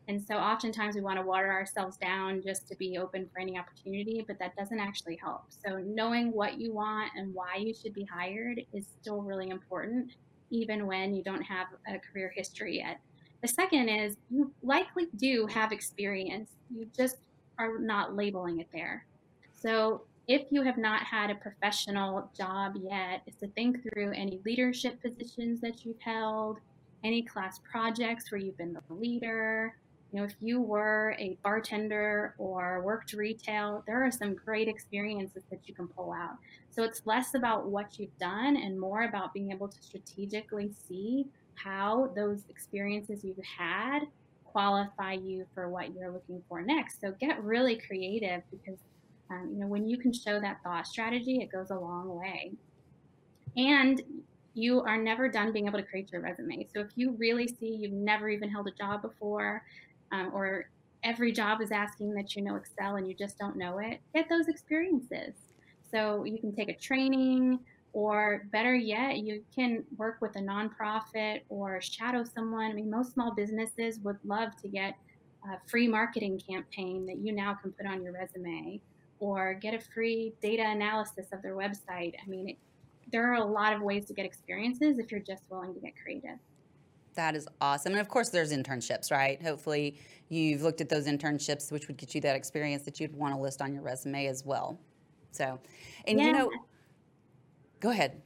And 0.08 0.24
so 0.24 0.36
oftentimes 0.36 0.94
we 0.94 1.02
want 1.02 1.18
to 1.18 1.22
water 1.22 1.52
ourselves 1.52 1.98
down 1.98 2.40
just 2.42 2.66
to 2.68 2.76
be 2.76 2.96
open 2.96 3.28
for 3.30 3.40
any 3.40 3.58
opportunity, 3.58 4.24
but 4.26 4.38
that 4.38 4.56
doesn't 4.56 4.80
actually 4.80 5.16
help. 5.16 5.42
So 5.50 5.82
knowing 5.84 6.32
what 6.32 6.58
you 6.58 6.72
want 6.72 7.10
and 7.14 7.34
why 7.34 7.56
you 7.58 7.74
should 7.74 7.92
be 7.92 8.04
hired 8.04 8.62
is 8.72 8.86
still 9.00 9.20
really 9.20 9.50
important, 9.50 10.12
even 10.50 10.86
when 10.86 11.14
you 11.14 11.22
don't 11.22 11.42
have 11.42 11.66
a 11.86 11.98
career 11.98 12.32
history 12.34 12.78
yet. 12.78 13.00
The 13.42 13.48
second 13.48 13.88
is 13.88 14.16
you 14.30 14.52
likely 14.62 15.06
do 15.16 15.46
have 15.46 15.72
experience, 15.72 16.50
you 16.74 16.88
just 16.96 17.16
are 17.58 17.78
not 17.78 18.16
labeling 18.16 18.60
it 18.60 18.68
there. 18.72 19.06
So 19.54 20.02
if 20.26 20.46
you 20.50 20.62
have 20.62 20.76
not 20.76 21.02
had 21.02 21.30
a 21.30 21.34
professional 21.36 22.30
job 22.36 22.74
yet, 22.80 23.22
is 23.26 23.36
to 23.36 23.48
think 23.48 23.82
through 23.82 24.12
any 24.12 24.40
leadership 24.44 25.00
positions 25.00 25.60
that 25.60 25.84
you've 25.84 26.00
held, 26.00 26.58
any 27.04 27.22
class 27.22 27.60
projects 27.70 28.30
where 28.30 28.40
you've 28.40 28.58
been 28.58 28.72
the 28.72 28.94
leader, 28.94 29.74
you 30.12 30.18
know, 30.18 30.24
if 30.24 30.34
you 30.40 30.60
were 30.60 31.14
a 31.18 31.36
bartender 31.42 32.34
or 32.38 32.82
worked 32.82 33.12
retail, 33.12 33.84
there 33.86 34.02
are 34.04 34.10
some 34.10 34.34
great 34.34 34.66
experiences 34.66 35.42
that 35.50 35.60
you 35.66 35.74
can 35.74 35.86
pull 35.86 36.12
out. 36.12 36.36
So 36.70 36.82
it's 36.82 37.02
less 37.04 37.34
about 37.34 37.66
what 37.66 37.98
you've 37.98 38.16
done 38.18 38.56
and 38.56 38.80
more 38.80 39.02
about 39.02 39.34
being 39.34 39.52
able 39.52 39.68
to 39.68 39.82
strategically 39.82 40.72
see 40.88 41.26
how 41.62 42.12
those 42.14 42.40
experiences 42.48 43.24
you've 43.24 43.36
had 43.58 44.00
qualify 44.44 45.12
you 45.12 45.46
for 45.54 45.68
what 45.68 45.94
you're 45.94 46.10
looking 46.10 46.42
for 46.48 46.62
next. 46.62 47.00
So 47.00 47.12
get 47.20 47.42
really 47.42 47.76
creative 47.76 48.42
because 48.50 48.78
um, 49.30 49.50
you 49.52 49.60
know 49.60 49.66
when 49.66 49.86
you 49.86 49.98
can 49.98 50.12
show 50.12 50.40
that 50.40 50.62
thought 50.62 50.86
strategy, 50.86 51.40
it 51.42 51.52
goes 51.52 51.70
a 51.70 51.78
long 51.78 52.18
way. 52.18 52.52
And 53.56 54.00
you 54.54 54.80
are 54.82 54.96
never 54.96 55.28
done 55.28 55.52
being 55.52 55.66
able 55.66 55.78
to 55.78 55.84
create 55.84 56.10
your 56.10 56.20
resume. 56.20 56.66
So 56.74 56.80
if 56.80 56.88
you 56.96 57.12
really 57.18 57.46
see 57.46 57.68
you've 57.68 57.92
never 57.92 58.28
even 58.28 58.50
held 58.50 58.66
a 58.66 58.72
job 58.72 59.02
before, 59.02 59.62
um, 60.10 60.30
or 60.34 60.70
every 61.04 61.30
job 61.30 61.60
is 61.60 61.70
asking 61.70 62.14
that 62.14 62.34
you 62.34 62.42
know 62.42 62.56
Excel 62.56 62.96
and 62.96 63.06
you 63.06 63.14
just 63.14 63.38
don't 63.38 63.56
know 63.56 63.78
it, 63.78 64.00
get 64.14 64.28
those 64.28 64.48
experiences. 64.48 65.34
So 65.90 66.24
you 66.24 66.38
can 66.38 66.54
take 66.54 66.68
a 66.68 66.76
training, 66.76 67.60
or 67.98 68.46
better 68.52 68.76
yet, 68.76 69.18
you 69.18 69.42
can 69.52 69.82
work 69.96 70.18
with 70.20 70.36
a 70.36 70.38
nonprofit 70.38 71.40
or 71.48 71.80
shadow 71.80 72.22
someone. 72.22 72.70
I 72.70 72.72
mean, 72.72 72.88
most 72.88 73.12
small 73.12 73.34
businesses 73.34 73.98
would 74.04 74.18
love 74.24 74.54
to 74.62 74.68
get 74.68 74.94
a 75.44 75.58
free 75.68 75.88
marketing 75.88 76.40
campaign 76.48 77.06
that 77.06 77.18
you 77.18 77.32
now 77.32 77.54
can 77.54 77.72
put 77.72 77.86
on 77.86 78.00
your 78.04 78.12
resume 78.12 78.80
or 79.18 79.54
get 79.54 79.74
a 79.74 79.80
free 79.80 80.32
data 80.40 80.62
analysis 80.64 81.26
of 81.32 81.42
their 81.42 81.56
website. 81.56 82.14
I 82.24 82.28
mean, 82.28 82.50
it, 82.50 82.56
there 83.10 83.28
are 83.32 83.34
a 83.34 83.44
lot 83.44 83.72
of 83.72 83.82
ways 83.82 84.04
to 84.06 84.14
get 84.14 84.24
experiences 84.24 85.00
if 85.00 85.10
you're 85.10 85.18
just 85.18 85.42
willing 85.50 85.74
to 85.74 85.80
get 85.80 85.94
creative. 86.00 86.38
That 87.14 87.34
is 87.34 87.48
awesome. 87.60 87.94
And 87.94 88.00
of 88.00 88.06
course, 88.06 88.28
there's 88.28 88.52
internships, 88.52 89.10
right? 89.10 89.42
Hopefully, 89.42 89.98
you've 90.28 90.62
looked 90.62 90.80
at 90.80 90.88
those 90.88 91.08
internships, 91.08 91.72
which 91.72 91.88
would 91.88 91.96
get 91.96 92.14
you 92.14 92.20
that 92.20 92.36
experience 92.36 92.84
that 92.84 93.00
you'd 93.00 93.16
want 93.16 93.34
to 93.34 93.40
list 93.40 93.60
on 93.60 93.74
your 93.74 93.82
resume 93.82 94.26
as 94.28 94.44
well. 94.44 94.78
So, 95.32 95.58
and 96.06 96.20
yeah. 96.20 96.26
you 96.26 96.32
know, 96.32 96.50
go 97.80 97.90
ahead. 97.90 98.20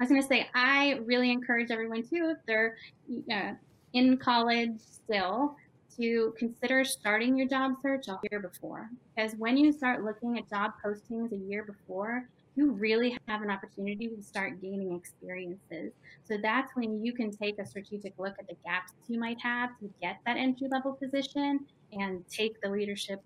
I 0.00 0.04
was 0.04 0.10
going 0.10 0.22
to 0.22 0.26
say, 0.26 0.48
I 0.54 1.00
really 1.04 1.30
encourage 1.30 1.70
everyone 1.70 2.02
too, 2.02 2.34
if 2.36 2.38
they're 2.46 2.76
uh, 3.32 3.52
in 3.92 4.16
college 4.16 4.80
still, 4.80 5.56
to 5.96 6.34
consider 6.38 6.84
starting 6.84 7.36
your 7.36 7.46
job 7.46 7.72
search 7.82 8.08
a 8.08 8.18
year 8.30 8.40
before. 8.40 8.88
Because 9.14 9.34
when 9.36 9.56
you 9.56 9.72
start 9.72 10.02
looking 10.02 10.38
at 10.38 10.48
job 10.48 10.72
postings 10.84 11.32
a 11.32 11.36
year 11.36 11.64
before, 11.64 12.26
you 12.54 12.72
really 12.72 13.16
have 13.28 13.42
an 13.42 13.50
opportunity 13.50 14.08
to 14.08 14.22
start 14.22 14.60
gaining 14.60 14.94
experiences. 14.94 15.92
So 16.24 16.36
that's 16.42 16.74
when 16.74 17.04
you 17.04 17.12
can 17.12 17.30
take 17.30 17.58
a 17.58 17.66
strategic 17.66 18.14
look 18.18 18.34
at 18.38 18.46
the 18.46 18.56
gaps 18.64 18.92
you 19.08 19.18
might 19.18 19.40
have 19.40 19.70
to 19.80 19.90
get 20.00 20.18
that 20.26 20.36
entry 20.36 20.68
level 20.70 20.92
position 20.92 21.60
and 21.92 22.24
take 22.28 22.60
the 22.60 22.68
leadership 22.68 23.22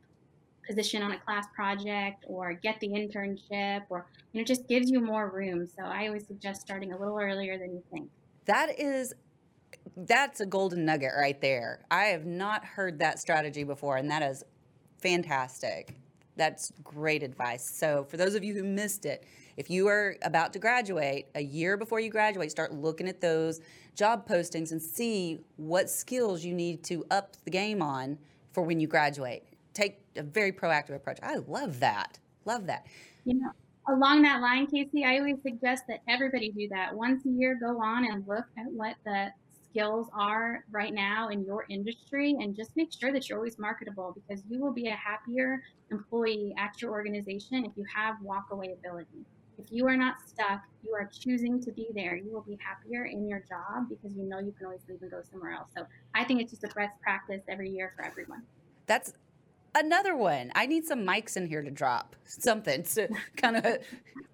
position 0.67 1.03
on 1.03 1.13
a 1.13 1.19
class 1.19 1.47
project 1.55 2.25
or 2.27 2.53
get 2.53 2.79
the 2.81 2.89
internship 2.89 3.83
or 3.89 4.07
you 4.33 4.41
know 4.41 4.45
just 4.45 4.69
gives 4.69 4.91
you 4.91 5.01
more 5.01 5.31
room. 5.31 5.67
So 5.67 5.85
I 5.85 6.07
always 6.07 6.27
suggest 6.27 6.61
starting 6.61 6.93
a 6.93 6.99
little 6.99 7.19
earlier 7.19 7.59
than 7.59 7.73
you 7.73 7.83
think. 7.93 8.11
That 8.47 8.79
is 8.79 9.15
that's 9.97 10.41
a 10.41 10.47
golden 10.47 10.85
nugget 10.85 11.13
right 11.17 11.41
there. 11.41 11.85
I 11.91 12.05
have 12.07 12.27
not 12.27 12.65
heard 12.65 12.99
that 12.99 13.19
strategy 13.19 13.65
before 13.65 13.97
and 13.97 14.11
that 14.11 14.23
is 14.23 14.45
fantastic. 15.01 15.97
That's 16.37 16.73
great 16.85 17.23
advice. 17.23 17.69
So, 17.69 18.05
for 18.05 18.19
those 18.19 18.35
of 18.35 18.45
you 18.45 18.53
who 18.53 18.63
missed 18.63 19.07
it, 19.07 19.25
if 19.57 19.71
you 19.71 19.89
are 19.89 20.17
about 20.23 20.53
to 20.53 20.59
graduate, 20.59 21.29
a 21.35 21.41
year 21.41 21.79
before 21.79 21.99
you 21.99 22.11
graduate, 22.11 22.51
start 22.51 22.75
looking 22.75 23.09
at 23.09 23.23
those 23.23 23.61
job 23.95 24.29
postings 24.29 24.71
and 24.71 24.81
see 24.83 25.41
what 25.57 25.89
skills 25.89 26.45
you 26.45 26.53
need 26.53 26.85
to 26.85 27.07
up 27.11 27.37
the 27.45 27.51
game 27.51 27.81
on 27.81 28.19
for 28.53 28.63
when 28.63 28.81
you 28.81 28.87
graduate. 28.87 29.45
Take 29.77 29.99
a 30.17 30.23
very 30.23 30.53
proactive 30.53 30.97
approach. 30.97 31.19
I 31.23 31.37
love 31.37 31.81
that. 31.81 32.19
Love 32.47 32.67
that. 32.67 32.87
You 33.27 33.35
know, 33.35 33.51
along 33.95 34.23
that 34.23 34.41
line, 34.41 34.67
Casey, 34.67 35.05
I 35.05 35.19
always 35.19 35.37
suggest 35.43 35.85
that 35.89 36.01
everybody 36.09 36.51
do 36.51 36.67
that. 36.71 36.95
Once 36.95 37.27
a 37.27 37.29
year, 37.29 37.59
go 37.61 37.79
on 37.83 38.07
and 38.07 38.27
look 38.27 38.47
at 38.57 38.73
what 38.73 38.95
the 39.05 39.31
skills 39.69 40.09
are 40.19 40.65
right 40.71 40.95
now 40.95 41.29
in 41.29 41.45
your 41.45 41.67
industry 41.69 42.35
and 42.41 42.57
just 42.57 42.71
make 42.75 42.89
sure 42.91 43.13
that 43.13 43.29
you're 43.29 43.37
always 43.37 43.59
marketable 43.59 44.15
because 44.15 44.43
you 44.49 44.59
will 44.63 44.73
be 44.73 44.87
a 44.89 44.97
happier 44.97 45.63
employee 45.91 46.55
at 46.57 46.81
your 46.81 46.93
organization 46.93 47.67
if 47.67 47.73
you 47.77 47.85
have 47.95 48.15
walkaway 48.25 48.73
ability. 48.73 49.27
If 49.59 49.67
you 49.71 49.87
are 49.89 49.97
not 49.97 50.15
stuck, 50.27 50.63
you 50.83 50.95
are 50.95 51.11
choosing 51.13 51.63
to 51.65 51.71
be 51.71 51.89
there, 51.95 52.17
you 52.17 52.33
will 52.33 52.47
be 52.49 52.57
happier 52.67 53.05
in 53.05 53.29
your 53.29 53.41
job 53.41 53.91
because 53.91 54.17
you 54.17 54.25
know 54.25 54.39
you 54.39 54.55
can 54.57 54.65
always 54.65 54.81
leave 54.89 55.03
and 55.03 55.11
go 55.11 55.21
somewhere 55.31 55.53
else. 55.53 55.69
So 55.77 55.85
I 56.15 56.25
think 56.25 56.41
it's 56.41 56.53
just 56.53 56.65
a 56.65 56.69
best 56.69 56.99
practice 57.03 57.43
every 57.47 57.69
year 57.69 57.93
for 57.95 58.07
everyone. 58.07 58.43
That's 58.87 59.13
another 59.77 60.17
one. 60.17 60.51
I 60.55 60.67
need 60.67 60.85
some 60.85 61.01
mics 61.01 61.37
in 61.37 61.47
here 61.47 61.63
to 61.63 61.71
drop 61.71 62.17
something 62.25 62.83
to 62.83 63.09
kind 63.37 63.57
of 63.57 63.79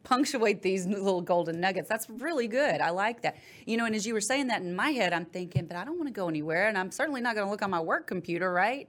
punctuate 0.05 0.63
these 0.63 0.87
little 0.87 1.21
golden 1.21 1.61
nuggets. 1.61 1.89
That's 1.89 2.09
really 2.09 2.49
good. 2.49 2.81
I 2.81 2.91
like 2.91 3.23
that. 3.23 3.37
You 3.67 3.77
know, 3.77 3.85
and 3.85 3.95
as 3.95 4.07
you 4.07 4.15
were 4.15 4.21
saying 4.21 4.49
that 4.49 4.63
in 4.63 4.75
my 4.75 4.91
head, 4.91 5.13
I'm 5.13 5.27
thinking, 5.27 5.67
but 5.67 5.77
I 5.77 5.85
don't 5.85 5.97
want 5.97 6.09
to 6.09 6.13
go 6.13 6.29
anywhere, 6.29 6.69
and 6.69 6.79
I'm 6.79 6.91
certainly 6.91 7.21
not 7.21 7.35
going 7.35 7.47
to 7.47 7.51
look 7.51 7.63
on 7.63 7.71
my 7.71 7.81
work 7.81 8.07
computer, 8.07 8.53
right? 8.53 8.89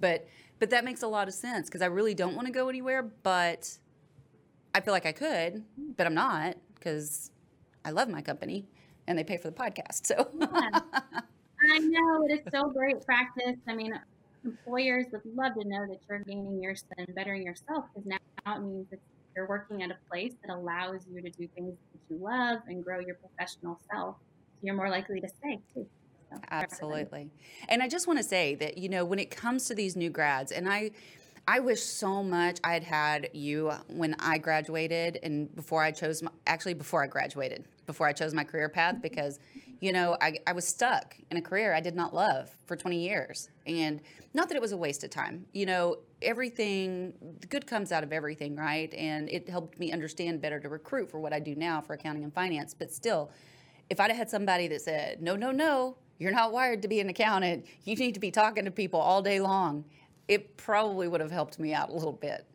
But 0.00 0.28
but 0.58 0.70
that 0.70 0.84
makes 0.84 1.02
a 1.02 1.08
lot 1.08 1.28
of 1.28 1.34
sense 1.34 1.68
because 1.68 1.82
I 1.82 1.86
really 1.86 2.14
don't 2.14 2.34
want 2.34 2.46
to 2.46 2.52
go 2.52 2.68
anywhere, 2.68 3.02
but 3.02 3.78
I 4.74 4.80
feel 4.80 4.92
like 4.92 5.06
I 5.06 5.12
could, 5.12 5.64
but 5.96 6.06
I'm 6.06 6.14
not 6.14 6.56
because 6.74 7.30
I 7.84 7.90
love 7.90 8.08
my 8.08 8.22
company 8.22 8.66
and 9.06 9.18
they 9.18 9.24
pay 9.24 9.36
for 9.36 9.48
the 9.48 9.56
podcast. 9.56 10.06
So 10.06 10.28
yeah. 10.38 10.80
I 11.72 11.78
know 11.78 12.26
it 12.28 12.32
is 12.32 12.40
so 12.52 12.70
great 12.70 13.04
practice. 13.04 13.56
I 13.66 13.74
mean, 13.74 13.98
employers 14.46 15.06
would 15.12 15.22
love 15.34 15.54
to 15.54 15.68
know 15.68 15.86
that 15.86 15.98
you're 16.08 16.20
gaining 16.20 16.62
your 16.62 16.74
and 16.96 17.14
bettering 17.14 17.42
yourself 17.42 17.84
because 17.92 18.08
now 18.08 18.56
it 18.56 18.62
means 18.62 18.86
that 18.90 19.00
you're 19.34 19.48
working 19.48 19.82
at 19.82 19.90
a 19.90 19.96
place 20.08 20.32
that 20.44 20.54
allows 20.54 21.02
you 21.10 21.20
to 21.20 21.30
do 21.30 21.46
things 21.54 21.74
that 21.92 22.00
you 22.08 22.18
love 22.22 22.60
and 22.68 22.82
grow 22.82 23.00
your 23.00 23.16
professional 23.16 23.78
self. 23.92 24.16
So 24.54 24.60
you're 24.62 24.74
more 24.74 24.88
likely 24.88 25.20
to 25.20 25.28
stay 25.28 25.60
too. 25.74 25.86
So, 26.30 26.40
Absolutely. 26.50 27.28
And 27.68 27.82
I 27.82 27.88
just 27.88 28.06
want 28.06 28.18
to 28.18 28.24
say 28.24 28.54
that, 28.56 28.78
you 28.78 28.88
know, 28.88 29.04
when 29.04 29.18
it 29.18 29.30
comes 29.30 29.66
to 29.66 29.74
these 29.74 29.94
new 29.94 30.10
grads, 30.10 30.52
and 30.52 30.68
I, 30.68 30.92
I 31.46 31.60
wish 31.60 31.82
so 31.82 32.22
much 32.22 32.58
I 32.64 32.72
had 32.72 32.82
had 32.82 33.30
you 33.32 33.70
when 33.88 34.16
I 34.18 34.38
graduated 34.38 35.20
and 35.22 35.54
before 35.54 35.82
I 35.82 35.92
chose, 35.92 36.22
my, 36.22 36.30
actually, 36.46 36.74
before 36.74 37.04
I 37.04 37.06
graduated, 37.06 37.64
before 37.86 38.08
I 38.08 38.12
chose 38.12 38.34
my 38.34 38.42
career 38.42 38.68
path, 38.68 38.94
mm-hmm. 38.94 39.02
because, 39.02 39.38
you 39.80 39.92
know, 39.92 40.16
I, 40.20 40.38
I 40.46 40.52
was 40.52 40.66
stuck 40.66 41.16
in 41.30 41.36
a 41.36 41.42
career 41.42 41.74
I 41.74 41.80
did 41.80 41.94
not 41.94 42.14
love 42.14 42.50
for 42.66 42.76
20 42.76 42.98
years. 42.98 43.50
And 43.66 44.00
not 44.34 44.48
that 44.48 44.56
it 44.56 44.62
was 44.62 44.72
a 44.72 44.76
waste 44.76 45.04
of 45.04 45.10
time. 45.10 45.46
You 45.52 45.66
know, 45.66 45.96
everything, 46.22 47.12
good 47.48 47.66
comes 47.66 47.92
out 47.92 48.02
of 48.02 48.12
everything, 48.12 48.56
right? 48.56 48.92
And 48.94 49.28
it 49.28 49.48
helped 49.48 49.78
me 49.78 49.92
understand 49.92 50.40
better 50.40 50.58
to 50.60 50.68
recruit 50.68 51.10
for 51.10 51.20
what 51.20 51.32
I 51.32 51.40
do 51.40 51.54
now 51.54 51.80
for 51.80 51.94
accounting 51.94 52.24
and 52.24 52.32
finance. 52.32 52.74
But 52.74 52.92
still, 52.92 53.30
if 53.90 54.00
I'd 54.00 54.10
have 54.10 54.16
had 54.16 54.30
somebody 54.30 54.68
that 54.68 54.80
said, 54.80 55.22
no, 55.22 55.36
no, 55.36 55.50
no, 55.50 55.96
you're 56.18 56.32
not 56.32 56.52
wired 56.52 56.82
to 56.82 56.88
be 56.88 57.00
an 57.00 57.08
accountant, 57.08 57.66
you 57.84 57.94
need 57.96 58.14
to 58.14 58.20
be 58.20 58.30
talking 58.30 58.64
to 58.64 58.70
people 58.70 59.00
all 59.00 59.22
day 59.22 59.40
long 59.40 59.84
it 60.28 60.56
probably 60.56 61.08
would 61.08 61.20
have 61.20 61.30
helped 61.30 61.58
me 61.58 61.72
out 61.72 61.90
a 61.90 61.92
little 61.92 62.12
bit. 62.12 62.46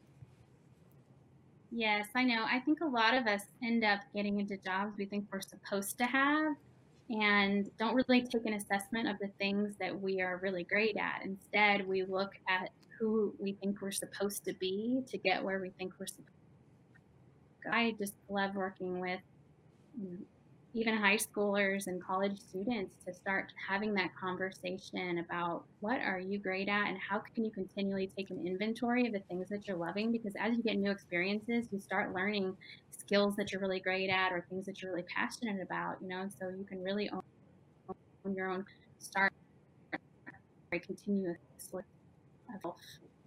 Yes, 1.71 2.07
I 2.15 2.23
know. 2.23 2.45
I 2.49 2.59
think 2.59 2.81
a 2.81 2.85
lot 2.85 3.13
of 3.13 3.27
us 3.27 3.43
end 3.63 3.83
up 3.83 4.01
getting 4.13 4.39
into 4.39 4.57
jobs 4.57 4.97
we 4.97 5.05
think 5.05 5.25
we're 5.31 5.41
supposed 5.41 5.97
to 5.99 6.05
have 6.05 6.55
and 7.11 7.69
don't 7.77 7.93
really 7.93 8.21
take 8.21 8.45
an 8.45 8.53
assessment 8.53 9.07
of 9.07 9.17
the 9.19 9.27
things 9.37 9.75
that 9.79 9.99
we 9.99 10.21
are 10.21 10.39
really 10.41 10.63
great 10.63 10.97
at. 10.97 11.21
Instead, 11.23 11.87
we 11.87 12.03
look 12.03 12.31
at 12.47 12.69
who 12.97 13.33
we 13.39 13.53
think 13.53 13.81
we're 13.81 13.91
supposed 13.91 14.45
to 14.45 14.53
be 14.53 15.01
to 15.09 15.17
get 15.17 15.43
where 15.43 15.59
we 15.59 15.71
think 15.71 15.93
we're 15.99 16.07
supposed 16.07 16.27
to 16.27 17.69
I 17.69 17.95
just 17.99 18.13
love 18.29 18.55
working 18.55 18.99
with 18.99 19.19
mm, 19.99 20.17
even 20.73 20.95
high 20.95 21.17
schoolers 21.17 21.87
and 21.87 22.01
college 22.01 22.39
students 22.39 22.95
to 23.05 23.13
start 23.13 23.51
having 23.67 23.93
that 23.93 24.09
conversation 24.15 25.17
about 25.17 25.63
what 25.81 25.99
are 25.99 26.19
you 26.19 26.39
great 26.39 26.69
at 26.69 26.87
and 26.87 26.97
how 26.97 27.19
can 27.19 27.43
you 27.43 27.51
continually 27.51 28.09
take 28.17 28.29
an 28.29 28.45
inventory 28.45 29.05
of 29.05 29.13
the 29.13 29.19
things 29.21 29.49
that 29.49 29.67
you're 29.67 29.75
loving? 29.75 30.11
Because 30.11 30.33
as 30.39 30.55
you 30.55 30.63
get 30.63 30.77
new 30.77 30.91
experiences 30.91 31.67
you 31.71 31.79
start 31.79 32.13
learning 32.13 32.55
skills 32.89 33.35
that 33.35 33.51
you're 33.51 33.59
really 33.59 33.79
great 33.79 34.09
at 34.09 34.31
or 34.31 34.45
things 34.49 34.65
that 34.65 34.81
you're 34.81 34.91
really 34.91 35.05
passionate 35.13 35.61
about 35.61 35.97
you 36.01 36.07
know 36.07 36.27
so 36.39 36.47
you 36.49 36.63
can 36.63 36.81
really 36.81 37.09
own, 37.09 37.21
your 38.33 38.49
own 38.49 38.63
start 38.99 39.33
very 40.69 40.79
continuously 40.79 41.83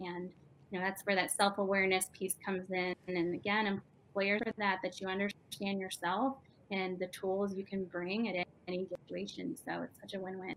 and 0.00 0.30
you 0.70 0.78
know 0.78 0.84
that's 0.84 1.02
where 1.02 1.16
that 1.16 1.30
self-awareness 1.30 2.10
piece 2.12 2.36
comes 2.44 2.70
in. 2.70 2.94
And 3.08 3.34
again 3.34 3.82
employers 4.14 4.40
for 4.44 4.52
that 4.58 4.78
that 4.82 5.00
you 5.00 5.08
understand 5.08 5.80
yourself 5.80 6.36
and 6.70 6.98
the 6.98 7.06
tools 7.08 7.54
you 7.54 7.64
can 7.64 7.84
bring 7.84 8.28
at 8.28 8.46
any 8.68 8.86
situation. 8.86 9.56
So 9.56 9.82
it's 9.82 9.98
such 10.00 10.14
a 10.14 10.20
win-win. 10.20 10.54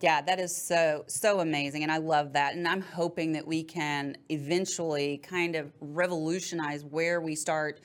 Yeah, 0.00 0.22
that 0.22 0.40
is 0.40 0.56
so 0.56 1.04
so 1.08 1.40
amazing 1.40 1.82
and 1.82 1.92
I 1.92 1.98
love 1.98 2.32
that. 2.32 2.54
And 2.54 2.66
I'm 2.66 2.80
hoping 2.80 3.32
that 3.32 3.46
we 3.46 3.62
can 3.62 4.16
eventually 4.30 5.18
kind 5.18 5.56
of 5.56 5.72
revolutionize 5.80 6.84
where 6.84 7.20
we 7.20 7.34
start 7.34 7.80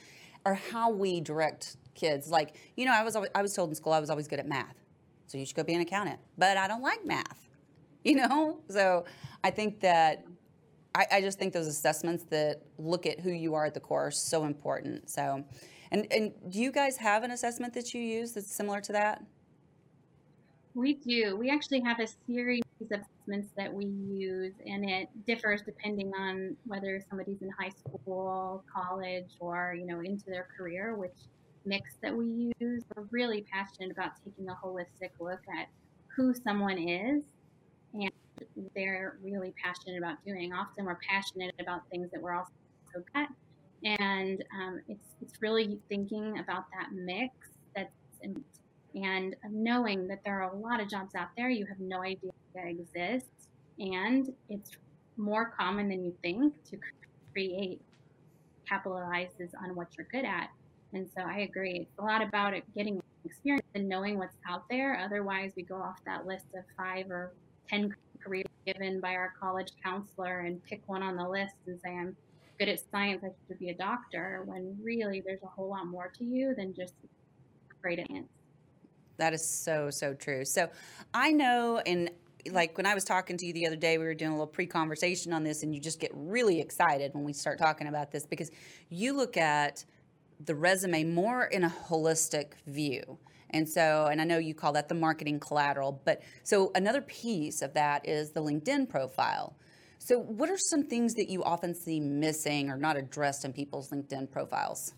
or 0.45 0.53
how 0.53 0.91
we 0.91 1.19
direct 1.19 1.75
kids. 1.93 2.29
Like, 2.29 2.55
you 2.77 2.85
know, 2.85 2.93
I 2.93 3.03
was 3.03 3.15
always, 3.15 3.31
I 3.35 3.41
was 3.41 3.53
told 3.53 3.69
in 3.69 3.75
school 3.75 3.91
I 3.91 3.99
was 3.99 4.09
always 4.09 4.27
good 4.27 4.39
at 4.39 4.47
math. 4.47 4.75
So 5.27 5.37
you 5.37 5.45
should 5.45 5.55
go 5.55 5.63
be 5.63 5.73
an 5.73 5.81
accountant. 5.81 6.19
But 6.37 6.55
I 6.57 6.67
don't 6.67 6.81
like 6.81 7.05
math. 7.05 7.41
You 8.05 8.17
know? 8.17 8.59
So 8.69 9.05
I 9.43 9.49
think 9.49 9.79
that 9.79 10.23
I, 10.93 11.07
I 11.13 11.21
just 11.21 11.39
think 11.39 11.53
those 11.53 11.65
assessments 11.65 12.23
that 12.25 12.61
look 12.77 13.07
at 13.07 13.19
who 13.19 13.31
you 13.31 13.55
are 13.55 13.65
at 13.65 13.73
the 13.73 13.79
core 13.79 14.05
are 14.05 14.11
so 14.11 14.45
important. 14.45 15.09
So 15.09 15.43
and, 15.95 16.11
and 16.11 16.33
do 16.51 16.59
you 16.59 16.73
guys 16.73 16.97
have 16.97 17.23
an 17.23 17.31
assessment 17.31 17.73
that 17.73 17.93
you 17.93 18.01
use 18.01 18.33
that's 18.33 18.53
similar 18.53 18.81
to 18.81 18.91
that? 18.91 19.23
We 20.73 20.95
do. 20.95 21.37
We 21.37 21.49
actually 21.49 21.79
have 21.81 22.01
a 22.01 22.07
series 22.27 22.63
of 22.81 22.87
assessments 22.91 23.53
that 23.55 23.73
we 23.73 23.85
use, 23.85 24.51
and 24.65 24.89
it 24.89 25.07
differs 25.25 25.61
depending 25.61 26.11
on 26.13 26.57
whether 26.65 27.01
somebody's 27.09 27.41
in 27.41 27.49
high 27.49 27.69
school, 27.69 28.61
college, 28.73 29.29
or 29.39 29.73
you 29.79 29.85
know 29.85 30.01
into 30.01 30.25
their 30.25 30.49
career, 30.57 30.95
which 30.95 31.15
mix 31.63 31.93
that 32.01 32.13
we 32.13 32.51
use. 32.59 32.83
We're 32.93 33.07
really 33.11 33.45
passionate 33.49 33.89
about 33.89 34.11
taking 34.25 34.49
a 34.49 34.53
holistic 34.53 35.11
look 35.21 35.39
at 35.57 35.69
who 36.13 36.33
someone 36.33 36.77
is, 36.77 37.23
and 37.93 38.11
they're 38.75 39.17
really 39.23 39.53
passionate 39.63 39.97
about 39.97 40.17
doing. 40.25 40.51
Often, 40.51 40.83
we're 40.83 40.99
passionate 41.09 41.55
about 41.61 41.87
things 41.89 42.11
that 42.11 42.21
we're 42.21 42.33
also 42.35 42.51
so 42.93 42.99
good 42.99 43.21
at 43.21 43.29
and 43.85 44.43
um, 44.59 44.81
it's 44.87 45.07
it's 45.21 45.41
really 45.41 45.79
thinking 45.89 46.39
about 46.39 46.65
that 46.73 46.91
mix 46.91 47.33
that's 47.75 47.89
in, 48.21 48.43
and 48.95 49.35
knowing 49.49 50.07
that 50.07 50.21
there 50.25 50.41
are 50.41 50.51
a 50.51 50.55
lot 50.57 50.81
of 50.81 50.89
jobs 50.89 51.15
out 51.15 51.29
there 51.37 51.49
you 51.49 51.65
have 51.65 51.79
no 51.79 52.01
idea 52.01 52.31
that 52.55 52.67
exist 52.67 53.27
and 53.79 54.33
it's 54.49 54.71
more 55.17 55.53
common 55.57 55.87
than 55.89 56.03
you 56.03 56.13
think 56.21 56.53
to 56.69 56.77
create 57.31 57.81
capitalizes 58.69 59.51
on 59.63 59.75
what 59.75 59.87
you're 59.97 60.07
good 60.11 60.25
at. 60.25 60.49
And 60.93 61.07
so 61.15 61.23
i 61.23 61.39
agree 61.39 61.79
it's 61.81 61.99
a 61.99 62.03
lot 62.03 62.21
about 62.21 62.53
it 62.53 62.63
getting 62.75 63.01
experience 63.25 63.67
and 63.75 63.87
knowing 63.87 64.17
what's 64.17 64.35
out 64.47 64.63
there. 64.69 64.99
Otherwise 64.99 65.51
we 65.55 65.63
go 65.63 65.75
off 65.75 65.97
that 66.05 66.25
list 66.25 66.45
of 66.55 66.63
five 66.77 67.09
or 67.09 67.33
ten 67.69 67.93
careers 68.23 68.45
given 68.65 68.99
by 68.99 69.13
our 69.13 69.33
college 69.39 69.71
counselor 69.83 70.39
and 70.39 70.63
pick 70.63 70.81
one 70.87 71.03
on 71.03 71.15
the 71.15 71.27
list 71.27 71.53
and 71.67 71.79
say 71.83 71.91
i'm 71.91 72.15
good 72.57 72.69
at 72.69 72.79
science, 72.91 73.21
I 73.23 73.29
should 73.47 73.59
be 73.59 73.69
a 73.69 73.75
doctor, 73.75 74.43
when 74.45 74.77
really 74.81 75.21
there's 75.25 75.43
a 75.43 75.47
whole 75.47 75.69
lot 75.69 75.87
more 75.87 76.11
to 76.17 76.23
you 76.23 76.53
than 76.55 76.73
just 76.73 76.93
great 77.81 77.99
at 77.99 78.07
science. 78.07 78.29
That 79.17 79.33
is 79.33 79.47
so, 79.47 79.89
so 79.89 80.13
true. 80.13 80.43
So 80.45 80.69
I 81.13 81.31
know, 81.31 81.81
and 81.85 82.11
like 82.51 82.77
when 82.77 82.85
I 82.85 82.93
was 82.93 83.03
talking 83.03 83.37
to 83.37 83.45
you 83.45 83.53
the 83.53 83.65
other 83.65 83.75
day, 83.75 83.97
we 83.97 84.05
were 84.05 84.13
doing 84.13 84.31
a 84.31 84.33
little 84.33 84.47
pre 84.47 84.65
conversation 84.65 85.33
on 85.33 85.43
this, 85.43 85.63
and 85.63 85.73
you 85.73 85.81
just 85.81 85.99
get 85.99 86.11
really 86.13 86.59
excited 86.59 87.13
when 87.13 87.23
we 87.23 87.33
start 87.33 87.57
talking 87.57 87.87
about 87.87 88.11
this 88.11 88.25
because 88.25 88.51
you 88.89 89.13
look 89.13 89.37
at 89.37 89.85
the 90.43 90.55
resume 90.55 91.03
more 91.05 91.45
in 91.45 91.63
a 91.63 91.69
holistic 91.69 92.53
view. 92.67 93.17
And 93.51 93.67
so, 93.67 94.07
and 94.11 94.19
I 94.19 94.25
know 94.25 94.37
you 94.37 94.53
call 94.53 94.73
that 94.73 94.89
the 94.89 94.95
marketing 94.95 95.39
collateral, 95.39 96.01
but 96.03 96.21
so 96.43 96.71
another 96.75 97.01
piece 97.01 97.61
of 97.61 97.73
that 97.73 98.07
is 98.07 98.31
the 98.31 98.41
LinkedIn 98.41 98.89
profile. 98.89 99.55
So, 100.05 100.19
what 100.19 100.51
are 100.51 100.57
some 100.57 100.83
things 100.83 101.15
that 101.15 101.29
you 101.31 101.43
often 101.43 101.73
see 101.73 101.99
missing 101.99 102.69
or 102.69 102.77
not 102.77 102.95
addressed 102.95 103.43
in 103.43 103.51
people's 103.51 103.89
LinkedIn 103.89 104.29
profiles? 104.29 104.93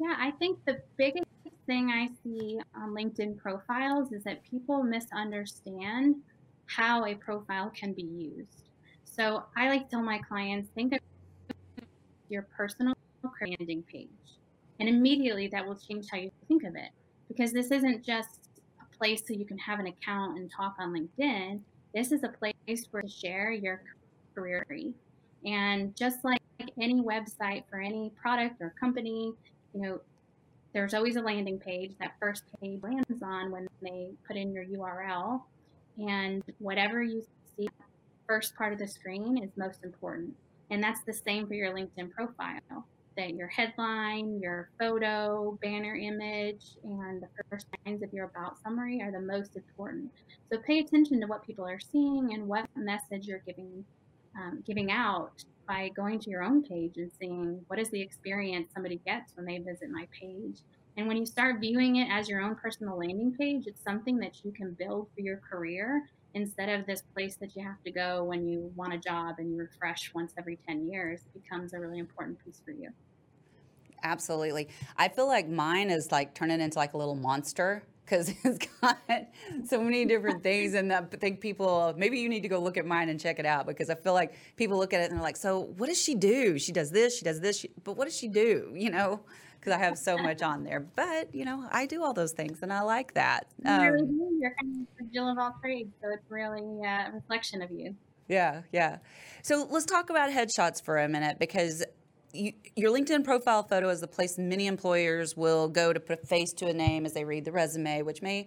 Yeah, 0.00 0.16
I 0.18 0.32
think 0.32 0.58
the 0.66 0.82
biggest 0.96 1.26
thing 1.66 1.88
I 1.88 2.08
see 2.24 2.58
on 2.74 2.92
LinkedIn 2.92 3.38
profiles 3.38 4.10
is 4.10 4.24
that 4.24 4.42
people 4.42 4.82
misunderstand 4.82 6.16
how 6.66 7.04
a 7.04 7.14
profile 7.14 7.70
can 7.70 7.92
be 7.92 8.02
used. 8.02 8.64
So, 9.04 9.44
I 9.56 9.68
like 9.68 9.84
to 9.84 9.90
tell 9.90 10.02
my 10.02 10.18
clients 10.28 10.70
think 10.74 10.94
of 10.94 10.98
your 12.28 12.48
personal 12.56 12.94
landing 13.40 13.84
page, 13.84 14.08
and 14.80 14.88
immediately 14.88 15.46
that 15.52 15.64
will 15.64 15.78
change 15.78 16.06
how 16.10 16.18
you 16.18 16.32
think 16.48 16.64
of 16.64 16.74
it 16.74 16.90
because 17.28 17.52
this 17.52 17.70
isn't 17.70 18.04
just 18.04 18.40
a 18.82 18.96
place 18.96 19.22
so 19.24 19.34
you 19.34 19.46
can 19.46 19.58
have 19.58 19.78
an 19.78 19.86
account 19.86 20.36
and 20.36 20.50
talk 20.50 20.74
on 20.80 20.92
LinkedIn 20.92 21.60
this 21.98 22.12
is 22.12 22.22
a 22.22 22.28
place 22.28 22.86
where 22.92 23.02
to 23.02 23.08
share 23.08 23.50
your 23.50 23.82
career. 24.32 24.64
And 25.44 25.96
just 25.96 26.24
like 26.24 26.40
any 26.80 27.02
website 27.02 27.64
for 27.68 27.80
any 27.80 28.12
product 28.20 28.60
or 28.60 28.72
company, 28.78 29.32
you 29.74 29.80
know, 29.80 30.00
there's 30.72 30.94
always 30.94 31.16
a 31.16 31.20
landing 31.20 31.58
page. 31.58 31.92
That 31.98 32.12
first 32.20 32.44
page 32.60 32.80
lands 32.82 33.22
on 33.22 33.50
when 33.50 33.66
they 33.82 34.10
put 34.28 34.36
in 34.36 34.52
your 34.52 34.64
URL. 34.64 35.42
And 35.98 36.44
whatever 36.58 37.02
you 37.02 37.24
see, 37.56 37.68
first 38.28 38.54
part 38.54 38.72
of 38.72 38.78
the 38.78 38.86
screen 38.86 39.42
is 39.42 39.50
most 39.56 39.82
important. 39.82 40.36
And 40.70 40.80
that's 40.80 41.00
the 41.02 41.12
same 41.12 41.48
for 41.48 41.54
your 41.54 41.74
LinkedIn 41.74 42.12
profile 42.12 42.86
that 43.18 43.34
your 43.34 43.48
headline, 43.48 44.40
your 44.40 44.70
photo, 44.78 45.58
banner 45.60 45.96
image, 45.96 46.76
and 46.84 47.20
the 47.20 47.28
first 47.50 47.66
lines 47.84 48.02
of 48.02 48.12
your 48.12 48.26
about 48.26 48.62
summary 48.62 49.02
are 49.02 49.12
the 49.12 49.20
most 49.20 49.56
important. 49.56 50.10
So 50.50 50.58
pay 50.66 50.78
attention 50.78 51.20
to 51.20 51.26
what 51.26 51.44
people 51.44 51.66
are 51.66 51.80
seeing 51.80 52.32
and 52.32 52.48
what 52.48 52.66
message 52.76 53.26
you're 53.26 53.42
giving 53.44 53.84
um, 54.38 54.62
giving 54.64 54.92
out 54.92 55.44
by 55.66 55.90
going 55.96 56.20
to 56.20 56.30
your 56.30 56.44
own 56.44 56.62
page 56.62 56.96
and 56.96 57.10
seeing 57.18 57.60
what 57.66 57.78
is 57.78 57.90
the 57.90 58.00
experience 58.00 58.68
somebody 58.72 59.00
gets 59.04 59.36
when 59.36 59.44
they 59.44 59.58
visit 59.58 59.90
my 59.90 60.06
page. 60.18 60.60
And 60.96 61.08
when 61.08 61.16
you 61.16 61.26
start 61.26 61.60
viewing 61.60 61.96
it 61.96 62.08
as 62.10 62.28
your 62.28 62.40
own 62.40 62.54
personal 62.54 62.98
landing 62.98 63.34
page, 63.38 63.64
it's 63.66 63.82
something 63.82 64.18
that 64.18 64.44
you 64.44 64.52
can 64.52 64.72
build 64.72 65.08
for 65.14 65.20
your 65.20 65.38
career 65.38 66.08
instead 66.34 66.68
of 66.68 66.86
this 66.86 67.02
place 67.14 67.36
that 67.36 67.56
you 67.56 67.64
have 67.64 67.82
to 67.84 67.90
go 67.90 68.24
when 68.24 68.46
you 68.46 68.70
want 68.76 68.94
a 68.94 68.98
job 68.98 69.36
and 69.38 69.52
you 69.52 69.58
refresh 69.58 70.12
once 70.14 70.32
every 70.38 70.58
10 70.66 70.88
years. 70.88 71.20
It 71.34 71.42
becomes 71.42 71.72
a 71.72 71.80
really 71.80 71.98
important 71.98 72.38
piece 72.44 72.60
for 72.64 72.70
you. 72.70 72.90
Absolutely. 74.02 74.68
I 74.96 75.08
feel 75.08 75.26
like 75.26 75.48
mine 75.48 75.90
is 75.90 76.12
like 76.12 76.34
turning 76.34 76.60
into 76.60 76.78
like 76.78 76.94
a 76.94 76.98
little 76.98 77.16
monster 77.16 77.82
because 78.08 78.32
it's 78.44 78.66
got 78.80 78.98
so 79.66 79.82
many 79.82 80.04
different 80.04 80.42
things. 80.42 80.74
And 80.74 80.92
I 80.92 81.02
think 81.02 81.40
people, 81.40 81.94
maybe 81.96 82.18
you 82.18 82.28
need 82.28 82.42
to 82.42 82.48
go 82.48 82.58
look 82.58 82.76
at 82.76 82.86
mine 82.86 83.08
and 83.08 83.20
check 83.20 83.38
it 83.38 83.46
out 83.46 83.66
because 83.66 83.90
I 83.90 83.94
feel 83.94 84.14
like 84.14 84.34
people 84.56 84.78
look 84.78 84.92
at 84.92 85.00
it 85.00 85.10
and 85.10 85.14
they're 85.14 85.22
like, 85.22 85.36
so 85.36 85.60
what 85.76 85.88
does 85.88 86.00
she 86.00 86.14
do? 86.14 86.58
She 86.58 86.72
does 86.72 86.90
this, 86.90 87.16
she 87.16 87.24
does 87.24 87.40
this, 87.40 87.60
she, 87.60 87.70
but 87.84 87.96
what 87.96 88.04
does 88.06 88.16
she 88.16 88.28
do? 88.28 88.72
You 88.74 88.90
know, 88.90 89.20
because 89.60 89.72
I 89.72 89.78
have 89.78 89.98
so 89.98 90.16
much 90.16 90.42
on 90.42 90.64
there. 90.64 90.80
But, 90.80 91.34
you 91.34 91.44
know, 91.44 91.66
I 91.70 91.86
do 91.86 92.02
all 92.02 92.14
those 92.14 92.32
things 92.32 92.62
and 92.62 92.72
I 92.72 92.80
like 92.82 93.14
that. 93.14 93.46
You 93.64 93.70
um, 93.70 93.80
really 93.82 94.06
do. 94.06 94.38
You're 94.40 94.54
kind 94.54 94.86
of 95.00 95.06
a 95.06 95.12
Jill 95.12 95.28
of 95.28 95.38
all 95.38 95.54
trades. 95.60 95.90
So 96.02 96.08
it's 96.12 96.30
really 96.30 96.62
a 96.86 97.10
reflection 97.12 97.62
of 97.62 97.70
you. 97.70 97.94
Yeah, 98.28 98.62
yeah. 98.72 98.98
So 99.42 99.66
let's 99.70 99.86
talk 99.86 100.10
about 100.10 100.30
headshots 100.30 100.82
for 100.82 100.98
a 100.98 101.08
minute 101.08 101.38
because 101.38 101.82
you, 102.32 102.52
your 102.76 102.92
LinkedIn 102.92 103.24
profile 103.24 103.62
photo 103.62 103.88
is 103.88 104.00
the 104.00 104.06
place 104.06 104.38
many 104.38 104.66
employers 104.66 105.36
will 105.36 105.68
go 105.68 105.92
to 105.92 106.00
put 106.00 106.22
a 106.22 106.26
face 106.26 106.52
to 106.54 106.66
a 106.66 106.72
name 106.72 107.06
as 107.06 107.14
they 107.14 107.24
read 107.24 107.44
the 107.44 107.52
resume, 107.52 108.02
which 108.02 108.22
may 108.22 108.46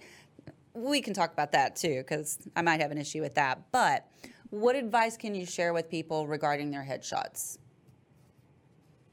we 0.74 1.02
can 1.02 1.14
talk 1.14 1.34
about 1.34 1.52
that 1.52 1.76
too 1.76 1.98
because 1.98 2.40
I 2.56 2.62
might 2.62 2.80
have 2.80 2.92
an 2.92 2.98
issue 2.98 3.22
with 3.22 3.36
that. 3.36 3.72
But 3.72 4.08
what 4.50 4.76
advice 4.76 5.18
can 5.18 5.36
you 5.36 5.46
share 5.46 5.74
with 5.74 5.90
people 5.90 6.28
regarding 6.28 6.72
their 6.72 6.84
headshots? 6.84 7.58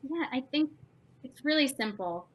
Yeah, 0.02 0.26
I 0.33 0.42
think 0.52 0.70
it's 1.24 1.44
really 1.44 1.68
simple. 1.68 2.28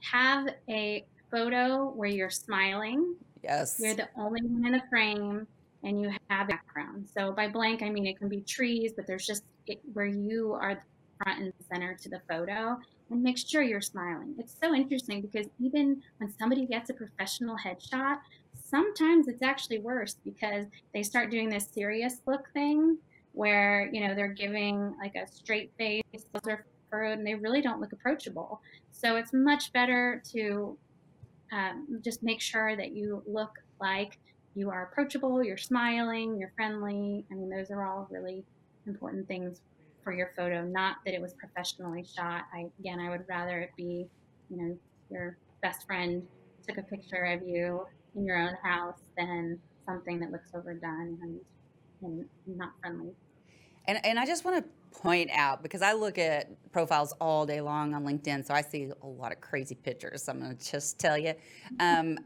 Have 0.00 0.48
a 0.68 1.04
photo 1.30 1.90
where 1.90 2.08
you're 2.08 2.30
smiling. 2.30 3.16
Yes. 3.42 3.76
You're 3.78 3.94
the 3.94 4.08
only 4.16 4.42
one 4.42 4.66
in 4.66 4.72
the 4.72 4.82
frame 4.90 5.46
and 5.82 6.00
you 6.00 6.10
have 6.30 6.48
background. 6.48 7.08
So 7.16 7.32
by 7.32 7.48
blank, 7.48 7.82
I 7.82 7.90
mean 7.90 8.06
it 8.06 8.18
can 8.18 8.28
be 8.28 8.40
trees, 8.40 8.92
but 8.94 9.06
there's 9.06 9.26
just 9.26 9.44
it, 9.66 9.80
where 9.92 10.06
you 10.06 10.52
are 10.52 10.82
front 11.22 11.40
and 11.40 11.52
center 11.70 11.94
to 11.94 12.08
the 12.08 12.20
photo 12.28 12.76
and 13.10 13.22
make 13.22 13.38
sure 13.38 13.62
you're 13.62 13.80
smiling. 13.80 14.34
It's 14.38 14.56
so 14.60 14.74
interesting 14.74 15.20
because 15.20 15.46
even 15.60 16.02
when 16.18 16.32
somebody 16.38 16.66
gets 16.66 16.90
a 16.90 16.94
professional 16.94 17.56
headshot, 17.56 18.18
sometimes 18.64 19.28
it's 19.28 19.42
actually 19.42 19.78
worse 19.78 20.16
because 20.24 20.66
they 20.92 21.02
start 21.02 21.30
doing 21.30 21.48
this 21.48 21.68
serious 21.72 22.20
look 22.26 22.50
thing 22.52 22.98
where, 23.32 23.90
you 23.92 24.06
know, 24.06 24.14
they're 24.14 24.28
giving 24.28 24.94
like 24.98 25.14
a 25.16 25.26
straight 25.26 25.72
face 25.76 26.02
or 26.44 26.64
furrowed 26.90 27.18
and 27.18 27.26
they 27.26 27.34
really 27.34 27.60
don't 27.60 27.80
look 27.80 27.92
approachable. 27.92 28.60
So 28.92 29.16
it's 29.16 29.32
much 29.32 29.72
better 29.72 30.22
to 30.32 30.78
um, 31.52 32.00
just 32.02 32.22
make 32.22 32.40
sure 32.40 32.76
that 32.76 32.92
you 32.92 33.22
look 33.26 33.58
like 33.80 34.18
you 34.54 34.70
are 34.70 34.84
approachable, 34.84 35.42
you're 35.42 35.56
smiling, 35.56 36.38
you're 36.38 36.52
friendly. 36.54 37.24
I 37.30 37.34
mean, 37.34 37.50
those 37.50 37.70
are 37.70 37.84
all 37.84 38.06
really 38.10 38.44
important 38.86 39.26
things 39.26 39.60
for 40.04 40.12
your 40.12 40.30
photo. 40.36 40.62
Not 40.62 40.98
that 41.04 41.14
it 41.14 41.20
was 41.20 41.34
professionally 41.34 42.04
shot. 42.04 42.42
I 42.54 42.66
again, 42.78 43.00
I 43.00 43.10
would 43.10 43.24
rather 43.28 43.58
it 43.60 43.70
be, 43.76 44.06
you 44.50 44.56
know, 44.56 44.78
your 45.10 45.38
best 45.62 45.86
friend 45.86 46.22
took 46.68 46.78
a 46.78 46.82
picture 46.82 47.24
of 47.24 47.42
you 47.46 47.86
in 48.14 48.24
your 48.24 48.38
own 48.38 48.54
house 48.62 49.00
than 49.16 49.58
something 49.86 50.20
that 50.20 50.30
looks 50.30 50.50
overdone 50.54 51.18
and, 51.22 51.40
and 52.02 52.24
not 52.46 52.70
friendly. 52.80 53.12
And 53.86 53.98
and 54.04 54.18
I 54.18 54.26
just 54.26 54.44
want 54.44 54.64
to 54.64 54.98
point 54.98 55.30
out 55.32 55.62
because 55.62 55.82
I 55.82 55.92
look 55.92 56.18
at 56.18 56.48
profiles 56.72 57.12
all 57.20 57.44
day 57.44 57.60
long 57.60 57.94
on 57.94 58.04
LinkedIn, 58.04 58.46
so 58.46 58.54
I 58.54 58.62
see 58.62 58.90
a 59.02 59.06
lot 59.06 59.32
of 59.32 59.40
crazy 59.40 59.74
pictures. 59.74 60.22
So 60.22 60.32
I'm 60.32 60.40
going 60.40 60.56
to 60.56 60.70
just 60.70 60.98
tell 60.98 61.18
you. 61.18 61.34
Um, 61.80 62.18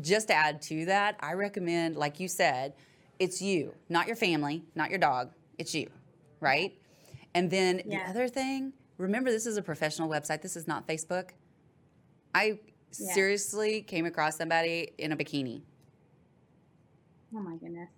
just 0.00 0.28
to 0.28 0.34
add 0.34 0.62
to 0.62 0.86
that, 0.86 1.16
I 1.20 1.32
recommend, 1.32 1.96
like 1.96 2.20
you 2.20 2.28
said, 2.28 2.74
it's 3.18 3.40
you, 3.42 3.74
not 3.88 4.06
your 4.06 4.16
family, 4.16 4.64
not 4.74 4.90
your 4.90 4.98
dog. 4.98 5.30
It's 5.58 5.74
you, 5.74 5.90
right? 6.40 6.72
And 7.36 7.50
then 7.50 7.82
yeah. 7.84 8.04
the 8.04 8.10
other 8.10 8.28
thing, 8.28 8.72
remember 8.96 9.30
this 9.30 9.44
is 9.44 9.58
a 9.58 9.62
professional 9.62 10.08
website. 10.08 10.40
This 10.40 10.56
is 10.56 10.66
not 10.66 10.88
Facebook. 10.88 11.32
I 12.34 12.58
yeah. 12.98 13.12
seriously 13.12 13.82
came 13.82 14.06
across 14.06 14.38
somebody 14.38 14.92
in 14.96 15.12
a 15.12 15.16
bikini. 15.18 15.60
Oh 17.34 17.40
my 17.40 17.56
goodness. 17.56 17.90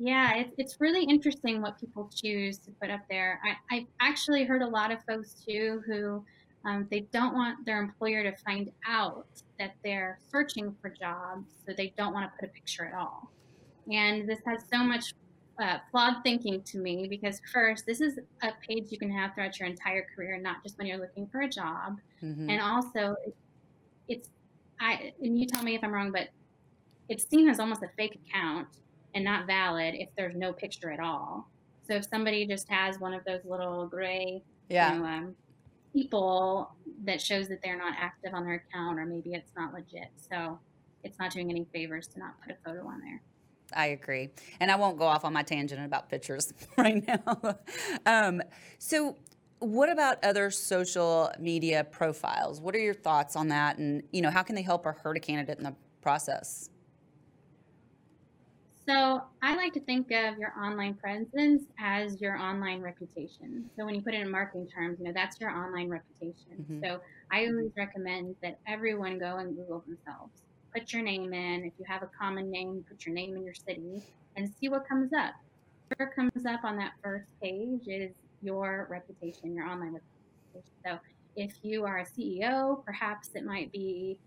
Yeah, 0.00 0.34
it's, 0.34 0.54
it's 0.58 0.80
really 0.80 1.04
interesting 1.04 1.62
what 1.62 1.78
people 1.78 2.10
choose 2.12 2.58
to 2.58 2.72
put 2.72 2.90
up 2.90 3.02
there. 3.08 3.40
I, 3.70 3.76
I've 3.76 3.86
actually 4.00 4.42
heard 4.42 4.62
a 4.62 4.68
lot 4.68 4.90
of 4.90 4.98
folks 5.08 5.34
too 5.34 5.80
who 5.86 6.24
um, 6.64 6.88
they 6.90 7.06
don't 7.12 7.34
want 7.34 7.64
their 7.64 7.80
employer 7.80 8.24
to 8.24 8.36
find 8.38 8.68
out 8.84 9.28
that 9.60 9.76
they're 9.84 10.18
searching 10.28 10.74
for 10.82 10.90
jobs, 10.90 11.52
so 11.64 11.72
they 11.76 11.92
don't 11.96 12.12
want 12.12 12.28
to 12.28 12.36
put 12.36 12.48
a 12.48 12.52
picture 12.52 12.84
at 12.84 12.94
all. 12.94 13.30
And 13.92 14.28
this 14.28 14.40
has 14.44 14.64
so 14.72 14.82
much 14.82 15.14
uh, 15.60 15.78
flawed 15.90 16.22
thinking 16.22 16.62
to 16.62 16.78
me 16.78 17.06
because 17.08 17.40
first, 17.52 17.86
this 17.86 18.00
is 18.00 18.18
a 18.42 18.52
page 18.66 18.86
you 18.90 18.98
can 18.98 19.10
have 19.10 19.34
throughout 19.34 19.58
your 19.58 19.68
entire 19.68 20.06
career, 20.14 20.38
not 20.38 20.62
just 20.62 20.78
when 20.78 20.86
you're 20.86 20.98
looking 20.98 21.26
for 21.26 21.42
a 21.42 21.48
job. 21.48 21.98
Mm-hmm. 22.22 22.50
And 22.50 22.60
also, 22.60 23.16
it's 24.08 24.30
I 24.80 25.12
and 25.20 25.38
you 25.38 25.46
tell 25.46 25.62
me 25.62 25.74
if 25.74 25.84
I'm 25.84 25.92
wrong, 25.92 26.10
but 26.12 26.28
it's 27.08 27.28
seen 27.28 27.48
as 27.48 27.60
almost 27.60 27.82
a 27.82 27.88
fake 27.96 28.18
account 28.26 28.68
and 29.14 29.24
not 29.24 29.46
valid 29.46 29.94
if 29.94 30.08
there's 30.16 30.34
no 30.34 30.52
picture 30.52 30.90
at 30.90 31.00
all. 31.00 31.48
So 31.86 31.94
if 31.94 32.06
somebody 32.06 32.46
just 32.46 32.68
has 32.68 32.98
one 32.98 33.12
of 33.12 33.24
those 33.24 33.40
little 33.44 33.86
gray, 33.86 34.42
yeah. 34.68 34.94
You 34.94 35.00
know, 35.00 35.06
um, 35.06 35.36
people 35.92 36.70
that 37.04 37.20
shows 37.20 37.48
that 37.48 37.60
they're 37.62 37.76
not 37.76 37.94
active 37.98 38.32
on 38.32 38.44
their 38.44 38.54
account, 38.54 38.98
or 38.98 39.04
maybe 39.04 39.34
it's 39.34 39.52
not 39.56 39.74
legit. 39.74 40.08
So 40.30 40.58
it's 41.04 41.18
not 41.18 41.30
doing 41.30 41.50
any 41.50 41.66
favors 41.74 42.06
to 42.08 42.18
not 42.18 42.40
put 42.40 42.52
a 42.52 42.56
photo 42.64 42.86
on 42.86 43.00
there. 43.00 43.20
I 43.74 43.86
agree. 43.86 44.30
And 44.60 44.70
I 44.70 44.76
won't 44.76 44.98
go 44.98 45.04
off 45.04 45.24
on 45.24 45.32
my 45.32 45.42
tangent 45.42 45.84
about 45.84 46.08
pictures 46.08 46.52
right 46.78 47.06
now. 47.06 47.58
um, 48.06 48.42
so, 48.78 49.16
what 49.58 49.88
about 49.88 50.24
other 50.24 50.50
social 50.50 51.30
media 51.38 51.84
profiles? 51.84 52.60
What 52.60 52.74
are 52.74 52.80
your 52.80 52.94
thoughts 52.94 53.36
on 53.36 53.48
that? 53.48 53.78
And, 53.78 54.02
you 54.12 54.20
know, 54.20 54.30
how 54.30 54.42
can 54.42 54.56
they 54.56 54.62
help 54.62 54.84
or 54.86 54.92
hurt 54.92 55.16
a 55.16 55.20
candidate 55.20 55.58
in 55.58 55.64
the 55.64 55.74
process? 56.00 56.68
So, 58.88 59.22
I 59.42 59.54
like 59.54 59.72
to 59.74 59.80
think 59.80 60.10
of 60.10 60.36
your 60.38 60.52
online 60.60 60.94
presence 60.94 61.62
as 61.78 62.20
your 62.20 62.36
online 62.36 62.80
reputation. 62.80 63.70
So, 63.76 63.84
when 63.84 63.94
you 63.94 64.02
put 64.02 64.14
it 64.14 64.20
in 64.20 64.30
marketing 64.30 64.66
terms, 64.66 64.98
you 64.98 65.04
know, 65.04 65.12
that's 65.14 65.40
your 65.40 65.50
online 65.50 65.88
reputation. 65.88 66.56
Mm-hmm. 66.60 66.84
So, 66.84 67.00
I 67.30 67.46
always 67.46 67.70
recommend 67.76 68.34
that 68.42 68.58
everyone 68.66 69.20
go 69.20 69.36
and 69.36 69.54
Google 69.54 69.84
themselves 69.86 70.42
put 70.72 70.92
your 70.92 71.02
name 71.02 71.32
in. 71.32 71.64
If 71.64 71.72
you 71.78 71.84
have 71.88 72.02
a 72.02 72.10
common 72.18 72.50
name, 72.50 72.84
put 72.88 73.04
your 73.06 73.14
name 73.14 73.36
in 73.36 73.44
your 73.44 73.54
city 73.54 74.02
and 74.36 74.50
see 74.60 74.68
what 74.68 74.88
comes 74.88 75.12
up. 75.12 75.34
Whatever 75.88 76.12
comes 76.14 76.46
up 76.46 76.64
on 76.64 76.76
that 76.78 76.92
first 77.02 77.28
page 77.42 77.86
is 77.86 78.12
your 78.42 78.86
reputation, 78.90 79.54
your 79.54 79.66
online 79.66 79.92
reputation. 79.94 80.72
So 80.84 80.98
if 81.36 81.52
you 81.62 81.84
are 81.84 81.98
a 81.98 82.06
CEO, 82.06 82.84
perhaps 82.84 83.30
it 83.34 83.44
might 83.44 83.70
be 83.72 84.18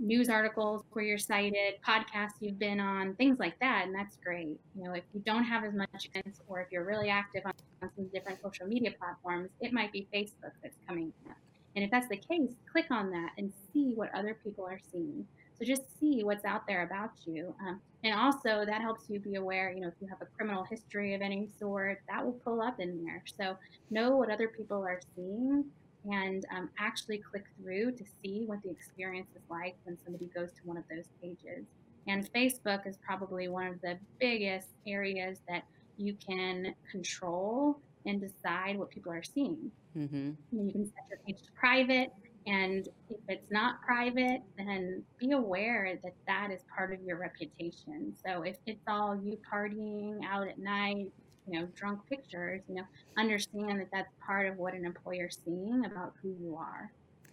news 0.00 0.28
articles 0.28 0.82
where 0.92 1.04
you're 1.04 1.18
cited, 1.18 1.74
podcasts 1.86 2.34
you've 2.40 2.58
been 2.58 2.80
on, 2.80 3.14
things 3.14 3.38
like 3.38 3.58
that, 3.60 3.84
and 3.86 3.94
that's 3.94 4.16
great. 4.16 4.58
You 4.76 4.84
know, 4.84 4.92
if 4.92 5.04
you 5.12 5.20
don't 5.24 5.44
have 5.44 5.64
as 5.64 5.72
much 5.72 6.08
or 6.48 6.60
if 6.60 6.68
you're 6.72 6.84
really 6.84 7.08
active 7.08 7.42
on, 7.46 7.52
on 7.82 7.90
some 7.94 8.06
different 8.12 8.40
social 8.42 8.66
media 8.66 8.90
platforms, 8.98 9.50
it 9.60 9.72
might 9.72 9.92
be 9.92 10.08
Facebook 10.12 10.52
that's 10.62 10.76
coming 10.86 11.12
up. 11.28 11.36
And 11.76 11.84
if 11.84 11.90
that's 11.90 12.08
the 12.08 12.16
case, 12.16 12.50
click 12.70 12.86
on 12.90 13.10
that 13.10 13.30
and 13.38 13.52
see 13.72 13.92
what 13.94 14.14
other 14.14 14.36
people 14.44 14.64
are 14.64 14.80
seeing. 14.92 15.26
So 15.58 15.64
just 15.64 15.82
see 16.00 16.24
what's 16.24 16.44
out 16.44 16.66
there 16.66 16.82
about 16.82 17.10
you. 17.24 17.54
Um, 17.66 17.80
and 18.02 18.12
also 18.14 18.64
that 18.66 18.80
helps 18.80 19.08
you 19.08 19.20
be 19.20 19.36
aware, 19.36 19.70
you 19.72 19.80
know, 19.80 19.88
if 19.88 19.94
you 20.00 20.08
have 20.08 20.20
a 20.20 20.26
criminal 20.36 20.64
history 20.64 21.14
of 21.14 21.22
any 21.22 21.48
sort, 21.58 22.00
that 22.08 22.24
will 22.24 22.38
pull 22.44 22.60
up 22.60 22.80
in 22.80 23.04
there. 23.04 23.22
So 23.38 23.56
know 23.90 24.16
what 24.16 24.30
other 24.30 24.48
people 24.48 24.84
are 24.84 25.00
seeing 25.14 25.64
and 26.10 26.44
um, 26.54 26.68
actually 26.78 27.18
click 27.18 27.44
through 27.58 27.92
to 27.92 28.04
see 28.22 28.44
what 28.46 28.62
the 28.62 28.70
experience 28.70 29.28
is 29.34 29.42
like 29.48 29.74
when 29.84 29.96
somebody 30.04 30.28
goes 30.34 30.50
to 30.52 30.60
one 30.64 30.76
of 30.76 30.84
those 30.90 31.06
pages. 31.22 31.64
And 32.06 32.30
Facebook 32.32 32.86
is 32.86 32.98
probably 32.98 33.48
one 33.48 33.66
of 33.66 33.80
the 33.80 33.98
biggest 34.20 34.68
areas 34.86 35.38
that 35.48 35.64
you 35.96 36.14
can 36.14 36.74
control 36.90 37.80
and 38.04 38.20
decide 38.20 38.78
what 38.78 38.90
people 38.90 39.12
are 39.12 39.22
seeing. 39.22 39.70
Mm-hmm. 39.96 40.32
You 40.52 40.72
can 40.72 40.84
set 40.86 41.04
your 41.08 41.18
page 41.26 41.42
to 41.46 41.52
private. 41.52 42.12
And 42.46 42.86
if 43.08 43.20
it's 43.28 43.50
not 43.50 43.80
private, 43.82 44.42
then 44.58 45.02
be 45.18 45.32
aware 45.32 45.98
that 46.02 46.14
that 46.26 46.50
is 46.50 46.60
part 46.74 46.92
of 46.92 47.02
your 47.02 47.18
reputation. 47.18 48.14
So 48.24 48.42
if 48.42 48.56
it's 48.66 48.82
all 48.86 49.16
you 49.16 49.38
partying 49.50 50.18
out 50.30 50.48
at 50.48 50.58
night, 50.58 51.10
you 51.46 51.58
know, 51.58 51.68
drunk 51.74 52.00
pictures, 52.08 52.60
you 52.68 52.76
know, 52.76 52.84
understand 53.16 53.80
that 53.80 53.88
that's 53.92 54.12
part 54.26 54.46
of 54.46 54.56
what 54.56 54.74
an 54.74 54.84
employer's 54.84 55.38
seeing 55.44 55.84
about 55.86 56.12
who 56.22 56.34
you 56.40 56.56
are. 56.56 56.92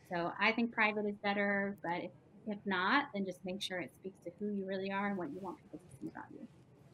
So 0.09 0.31
I 0.39 0.51
think 0.51 0.71
private 0.71 1.05
is 1.05 1.15
better, 1.23 1.77
but 1.83 2.03
if, 2.03 2.11
if 2.47 2.57
not, 2.65 3.05
then 3.13 3.25
just 3.25 3.39
make 3.45 3.61
sure 3.61 3.79
it 3.79 3.91
speaks 3.99 4.17
to 4.25 4.31
who 4.39 4.53
you 4.53 4.65
really 4.65 4.91
are 4.91 5.07
and 5.07 5.17
what 5.17 5.29
you 5.29 5.39
want 5.39 5.57
people 5.61 5.79
to 5.79 5.97
see 5.97 6.07
about 6.07 6.25
you. 6.31 6.47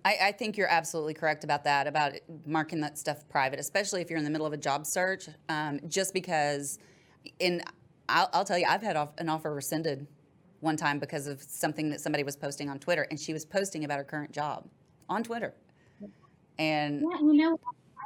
I, 0.06 0.18
I, 0.28 0.32
think 0.32 0.56
you're 0.58 0.70
absolutely 0.70 1.16
correct 1.16 1.44
about 1.44 1.64
that, 1.66 1.88
about 1.88 2.14
marking 2.46 2.80
that 2.82 2.98
stuff 2.98 3.28
private, 3.28 3.60
especially 3.60 4.02
if 4.02 4.10
you're 4.10 4.20
in 4.20 4.24
the 4.24 4.30
middle 4.30 4.46
of 4.46 4.54
a 4.54 4.58
job 4.58 4.86
search. 4.86 5.28
Um, 5.50 5.80
just 5.90 6.14
because, 6.14 6.80
in 7.40 7.62
I'll, 8.10 8.30
I'll 8.34 8.46
tell 8.46 8.58
you, 8.58 8.66
I've 8.68 8.82
had 8.82 8.98
an 9.18 9.30
offer 9.30 9.54
rescinded 9.54 10.08
one 10.60 10.78
time 10.78 11.00
because 11.00 11.28
of 11.28 11.42
something 11.42 11.90
that 11.90 12.02
somebody 12.02 12.24
was 12.24 12.36
posting 12.36 12.70
on 12.70 12.80
Twitter, 12.80 13.08
and 13.10 13.20
she 13.20 13.34
was 13.34 13.46
posting 13.46 13.84
about 13.84 13.98
her 13.98 14.04
current 14.04 14.32
job 14.32 14.68
on 15.10 15.24
Twitter. 15.24 15.54
And 16.60 17.02
yeah, 17.02 17.20
you 17.20 17.34
know, 17.34 17.60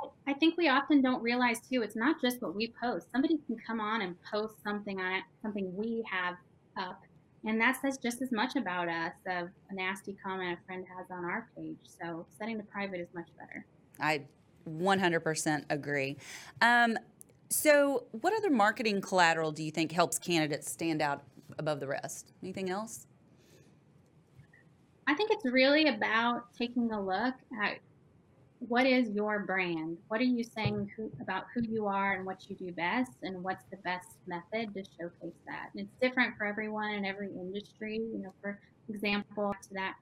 I, 0.04 0.32
I 0.32 0.34
think 0.34 0.58
we 0.58 0.68
often 0.68 1.02
don't 1.02 1.22
realize 1.22 1.62
too. 1.62 1.82
It's 1.82 1.96
not 1.96 2.20
just 2.22 2.42
what 2.42 2.54
we 2.54 2.74
post. 2.82 3.08
Somebody 3.14 3.40
can 3.48 3.56
come 3.66 3.80
on 3.80 4.02
and 4.02 4.16
post 4.30 4.56
something 4.64 5.00
on 5.00 5.22
something 5.42 5.74
we 5.76 6.04
have 6.12 6.36
up 6.78 7.02
And 7.46 7.60
that 7.60 7.82
says 7.82 7.98
just 7.98 8.22
as 8.22 8.32
much 8.32 8.56
about 8.56 8.88
us 8.88 9.14
of 9.28 9.50
a 9.70 9.74
nasty 9.74 10.16
comment 10.24 10.58
a 10.62 10.66
friend 10.66 10.86
has 10.98 11.08
on 11.10 11.26
our 11.26 11.50
page. 11.56 11.80
So 11.86 12.26
setting 12.38 12.58
the 12.58 12.64
private 12.64 13.00
is 13.00 13.08
much 13.14 13.30
better. 13.38 13.66
I 14.00 14.22
100% 14.70 15.66
agree. 15.70 16.18
Um, 16.62 16.98
so, 17.52 18.06
what 18.12 18.34
other 18.34 18.50
marketing 18.50 19.02
collateral 19.02 19.52
do 19.52 19.62
you 19.62 19.72
think 19.72 19.92
helps 19.92 20.18
candidates 20.18 20.72
stand 20.72 21.02
out 21.02 21.24
above 21.60 21.82
the 21.82 21.88
rest? 21.88 22.32
Anything 22.42 22.70
else? 22.70 23.08
I 25.06 25.14
think 25.16 25.32
it's 25.32 25.44
really 25.44 25.90
about 25.90 26.54
taking 26.58 26.94
a 26.94 27.02
look 27.02 27.36
at 27.62 27.80
what 28.60 28.86
is 28.86 29.10
your 29.10 29.40
brand? 29.40 29.98
What 30.08 30.22
are 30.22 30.26
you 30.26 30.46
saying 30.46 30.92
who, 30.96 31.12
about 31.20 31.44
who 31.54 31.62
you 31.68 31.88
are 31.88 32.14
and 32.14 32.26
what 32.26 32.50
you 32.50 32.56
do 32.56 32.72
best, 32.72 33.12
and 33.22 33.44
what's 33.44 33.66
the 33.70 33.78
best 33.78 34.16
method 34.28 34.74
to 34.74 34.84
showcase 34.98 35.38
that? 35.46 35.72
And 35.74 35.82
it's 35.82 35.96
different 36.00 36.38
for 36.38 36.46
everyone 36.46 36.92
in 36.92 37.04
every 37.04 37.32
industry. 37.32 37.96
You 37.98 38.20
know, 38.24 38.34
for 38.42 38.62
example, 38.88 39.54
to 39.62 39.74
that 39.74 39.96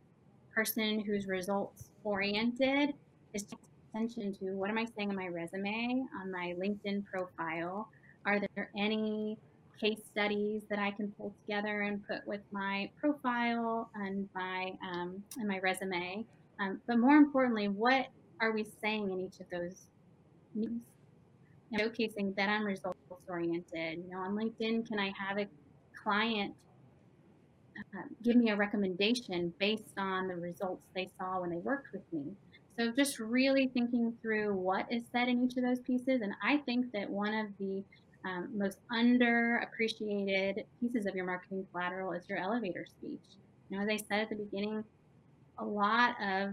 person 0.54 1.00
who's 1.00 1.26
results 1.26 1.90
oriented 2.04 2.94
is 3.34 3.46
attention 3.90 4.34
to 4.40 4.52
what 4.52 4.70
am 4.70 4.78
I 4.78 4.86
saying 4.98 5.10
on 5.10 5.16
my 5.16 5.28
resume, 5.28 6.06
on 6.22 6.32
my 6.32 6.54
LinkedIn 6.58 7.06
profile? 7.06 7.90
Are 8.26 8.40
there 8.56 8.70
any 8.78 9.38
case 9.80 10.00
studies 10.12 10.64
that 10.70 10.80
I 10.80 10.92
can 10.92 11.12
pull 11.18 11.34
together 11.46 11.82
and 11.82 12.06
put 12.08 12.26
with 12.28 12.42
my 12.52 12.90
profile 13.00 13.90
and 13.96 14.28
my 14.36 14.74
um, 14.92 15.24
and 15.38 15.48
my 15.48 15.60
resume? 15.60 16.26
Um, 16.60 16.82
but 16.88 17.00
more 17.00 17.16
importantly, 17.16 17.68
what 17.68 18.08
are 18.42 18.52
we 18.52 18.66
saying 18.82 19.12
in 19.12 19.20
each 19.20 19.40
of 19.40 19.50
those 19.52 19.88
news? 20.56 20.82
Showcasing 21.74 22.36
that 22.36 22.50
I'm 22.50 22.66
results 22.66 22.98
oriented. 23.28 24.04
You 24.04 24.12
know, 24.12 24.20
on 24.20 24.36
LinkedIn, 24.36 24.88
can 24.88 25.00
I 25.00 25.14
have 25.18 25.38
a 25.38 25.48
client 26.04 26.54
uh, 27.78 28.02
give 28.24 28.36
me 28.36 28.50
a 28.50 28.56
recommendation 28.56 29.54
based 29.60 29.98
on 29.98 30.28
the 30.28 30.36
results 30.36 30.82
they 30.96 31.10
saw 31.18 31.40
when 31.40 31.52
they 31.52 31.58
worked 31.58 31.94
with 31.94 32.02
me? 32.12 32.34
So 32.80 32.90
just 32.92 33.20
really 33.20 33.70
thinking 33.74 34.14
through 34.22 34.54
what 34.54 34.90
is 34.90 35.04
said 35.12 35.28
in 35.28 35.44
each 35.44 35.58
of 35.58 35.64
those 35.64 35.82
pieces. 35.82 36.22
And 36.22 36.32
I 36.42 36.58
think 36.60 36.94
that 36.94 37.10
one 37.10 37.34
of 37.34 37.48
the 37.60 37.84
um, 38.24 38.50
most 38.56 38.78
underappreciated 38.90 40.64
pieces 40.80 41.06
of 41.06 41.14
your 41.14 41.26
marketing 41.26 41.68
collateral 41.72 42.14
is 42.14 42.24
your 42.30 42.38
elevator 42.38 42.86
speech. 42.86 43.20
You 43.70 43.78
know, 43.78 43.84
as 43.84 43.90
I 43.90 43.98
said 43.98 44.22
at 44.22 44.30
the 44.30 44.36
beginning, 44.36 44.86
a 45.58 45.66
lot 45.66 46.16
of 46.24 46.52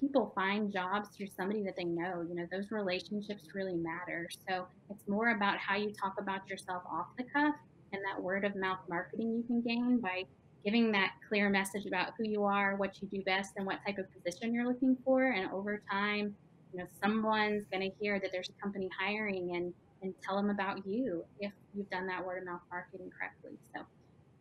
people 0.00 0.32
find 0.34 0.72
jobs 0.72 1.10
through 1.14 1.28
somebody 1.36 1.62
that 1.64 1.76
they 1.76 1.84
know. 1.84 2.24
You 2.26 2.36
know, 2.36 2.46
those 2.50 2.70
relationships 2.70 3.42
really 3.54 3.76
matter. 3.76 4.30
So 4.48 4.66
it's 4.88 5.06
more 5.08 5.32
about 5.32 5.58
how 5.58 5.76
you 5.76 5.92
talk 5.92 6.14
about 6.18 6.48
yourself 6.48 6.84
off 6.90 7.08
the 7.18 7.24
cuff 7.24 7.54
and 7.92 8.00
that 8.06 8.22
word 8.22 8.46
of 8.46 8.56
mouth 8.56 8.78
marketing 8.88 9.36
you 9.36 9.42
can 9.46 9.60
gain 9.60 10.00
by 10.00 10.24
giving 10.64 10.92
that 10.92 11.12
clear 11.28 11.48
message 11.48 11.86
about 11.86 12.12
who 12.16 12.28
you 12.28 12.44
are, 12.44 12.76
what 12.76 13.00
you 13.00 13.08
do 13.08 13.22
best, 13.22 13.52
and 13.56 13.66
what 13.66 13.78
type 13.86 13.98
of 13.98 14.06
position 14.12 14.52
you're 14.52 14.66
looking 14.66 14.96
for. 15.04 15.30
And 15.30 15.50
over 15.50 15.82
time, 15.90 16.34
you 16.72 16.78
know, 16.78 16.86
someone's 17.02 17.64
going 17.72 17.90
to 17.90 17.96
hear 18.00 18.20
that 18.20 18.30
there's 18.32 18.48
a 18.48 18.62
company 18.62 18.88
hiring 18.98 19.56
and 19.56 19.72
and 20.02 20.14
tell 20.22 20.34
them 20.34 20.48
about 20.48 20.86
you 20.86 21.22
if 21.40 21.52
you've 21.74 21.90
done 21.90 22.06
that 22.06 22.24
word 22.24 22.38
of 22.38 22.46
mouth 22.46 22.62
marketing 22.70 23.10
correctly. 23.16 23.58
So, 23.74 23.82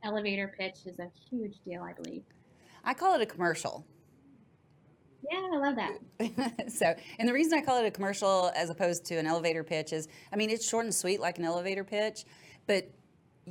elevator 0.05 0.53
pitch 0.57 0.77
is 0.85 0.99
a 0.99 1.11
huge 1.29 1.55
deal, 1.65 1.83
I 1.83 1.91
believe. 1.91 2.23
I 2.85 2.93
call 2.93 3.15
it 3.15 3.21
a 3.21 3.25
commercial 3.25 3.85
yeah, 5.29 5.47
I 5.53 5.57
love 5.57 5.75
that. 5.75 6.71
so, 6.71 6.95
and 7.17 7.27
the 7.27 7.33
reason 7.33 7.57
I 7.57 7.61
call 7.61 7.83
it 7.83 7.85
a 7.85 7.91
commercial 7.91 8.51
as 8.55 8.69
opposed 8.69 9.05
to 9.05 9.15
an 9.15 9.27
elevator 9.27 9.63
pitch 9.63 9.91
is, 9.93 10.07
I 10.31 10.35
mean, 10.35 10.49
it's 10.49 10.67
short 10.67 10.85
and 10.85 10.95
sweet 10.95 11.19
like 11.19 11.37
an 11.37 11.45
elevator 11.45 11.83
pitch, 11.83 12.25
but 12.67 12.89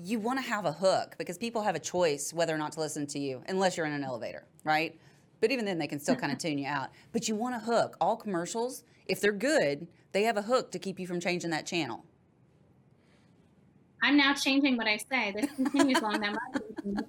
you 0.05 0.19
want 0.19 0.43
to 0.43 0.49
have 0.49 0.65
a 0.65 0.73
hook 0.73 1.15
because 1.19 1.39
people 1.39 1.63
have 1.63 1.75
a 1.75 1.81
choice 1.81 2.33
whether 2.33 2.55
or 2.55 2.59
not 2.59 2.73
to 2.73 2.81
listen 2.81 3.07
to 3.09 3.19
you, 3.19 3.43
unless 3.49 3.77
you're 3.77 3.87
in 3.87 3.93
an 3.93 4.05
elevator, 4.05 4.45
right? 4.65 4.99
But 5.41 5.51
even 5.51 5.65
then, 5.65 5.79
they 5.79 5.87
can 5.87 6.01
still 6.01 6.17
kind 6.17 6.33
of 6.33 6.39
tune 6.45 6.59
you 6.59 6.67
out. 6.67 6.91
But 7.13 7.29
you 7.29 7.35
want 7.35 7.55
a 7.55 7.59
hook. 7.59 7.97
All 8.01 8.17
commercials, 8.17 8.85
if 9.07 9.21
they're 9.21 9.33
good, 9.33 9.87
they 10.13 10.23
have 10.25 10.37
a 10.37 10.43
hook 10.43 10.71
to 10.73 10.79
keep 10.79 10.99
you 10.99 11.07
from 11.07 11.21
changing 11.21 11.51
that 11.51 11.67
channel. 11.67 12.05
I'm 14.03 14.17
now 14.17 14.33
changing 14.35 14.77
what 14.77 14.87
I 14.87 14.97
say. 14.97 15.33
This 15.35 15.51
continues 15.57 15.99
along 15.99 16.21
that 16.21 16.37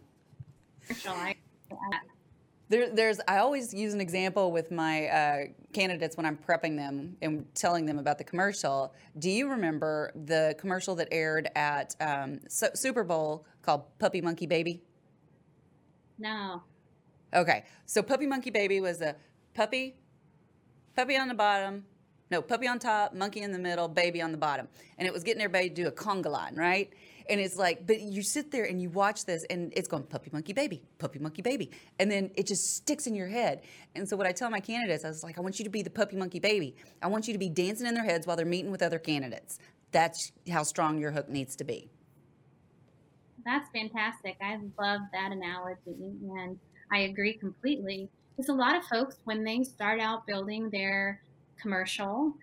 commercial. 0.87 1.15
I, 2.69 2.75
there, 2.75 2.89
there's 2.89 3.19
I 3.27 3.37
always 3.37 3.73
use 3.73 3.93
an 3.93 4.01
example 4.01 4.51
with 4.51 4.71
my 4.71 5.07
uh, 5.07 5.37
candidates 5.73 6.17
when 6.17 6.25
I'm 6.25 6.37
prepping 6.37 6.77
them 6.77 7.17
and 7.21 7.45
telling 7.55 7.85
them 7.85 7.99
about 7.99 8.17
the 8.17 8.23
commercial. 8.23 8.93
Do 9.17 9.29
you 9.29 9.49
remember 9.49 10.11
the 10.25 10.55
commercial 10.59 10.95
that 10.95 11.07
aired 11.11 11.49
at 11.55 11.95
um, 11.99 12.39
Super 12.47 13.03
Bowl 13.03 13.45
called 13.61 13.83
Puppy 13.99 14.21
Monkey 14.21 14.45
Baby? 14.45 14.81
No. 16.17 16.63
Okay, 17.33 17.65
so 17.85 18.01
Puppy 18.01 18.25
Monkey 18.25 18.49
Baby 18.49 18.81
was 18.81 19.01
a 19.01 19.15
puppy, 19.53 19.95
puppy 20.95 21.15
on 21.15 21.27
the 21.27 21.33
bottom, 21.35 21.85
no, 22.31 22.41
puppy 22.41 22.67
on 22.67 22.79
top, 22.79 23.13
monkey 23.13 23.41
in 23.41 23.51
the 23.51 23.59
middle, 23.59 23.87
baby 23.87 24.21
on 24.21 24.31
the 24.31 24.37
bottom, 24.37 24.67
and 24.97 25.07
it 25.07 25.13
was 25.13 25.23
getting 25.23 25.41
everybody 25.41 25.69
to 25.69 25.75
do 25.75 25.87
a 25.87 25.91
conga 25.91 26.27
line, 26.27 26.55
right? 26.55 26.91
And 27.29 27.39
it's 27.39 27.57
like, 27.57 27.85
but 27.85 28.01
you 28.01 28.23
sit 28.23 28.51
there 28.51 28.65
and 28.65 28.81
you 28.81 28.89
watch 28.89 29.25
this 29.25 29.45
and 29.51 29.71
it's 29.75 29.87
going 29.87 30.03
puppy 30.03 30.31
monkey 30.33 30.51
baby, 30.51 30.81
puppy 30.97 31.19
monkey 31.19 31.43
baby. 31.43 31.69
And 31.99 32.09
then 32.11 32.31
it 32.35 32.47
just 32.47 32.75
sticks 32.75 33.05
in 33.05 33.13
your 33.13 33.27
head. 33.27 33.61
And 33.95 34.09
so 34.09 34.17
what 34.17 34.25
I 34.25 34.31
tell 34.31 34.49
my 34.49 34.59
candidates, 34.59 35.05
I 35.05 35.09
was 35.09 35.23
like, 35.23 35.37
I 35.37 35.41
want 35.41 35.59
you 35.59 35.63
to 35.63 35.69
be 35.69 35.83
the 35.83 35.91
puppy 35.91 36.15
monkey 36.15 36.39
baby. 36.39 36.75
I 37.03 37.07
want 37.07 37.27
you 37.27 37.33
to 37.33 37.39
be 37.39 37.49
dancing 37.49 37.85
in 37.85 37.93
their 37.93 38.03
heads 38.03 38.25
while 38.25 38.35
they're 38.35 38.45
meeting 38.47 38.71
with 38.71 38.81
other 38.81 38.97
candidates. 38.97 39.59
That's 39.91 40.31
how 40.49 40.63
strong 40.63 40.97
your 40.97 41.11
hook 41.11 41.29
needs 41.29 41.55
to 41.57 41.63
be. 41.63 41.89
That's 43.45 43.69
fantastic. 43.71 44.37
I 44.41 44.57
love 44.79 45.01
that 45.13 45.31
analogy 45.31 45.95
and 46.35 46.57
I 46.91 47.01
agree 47.01 47.33
completely. 47.33 48.09
Because 48.35 48.49
a 48.49 48.53
lot 48.53 48.75
of 48.75 48.83
folks, 48.85 49.17
when 49.25 49.43
they 49.43 49.63
start 49.63 49.99
out 49.99 50.25
building 50.25 50.69
their 50.71 51.21
commercial, 51.61 52.33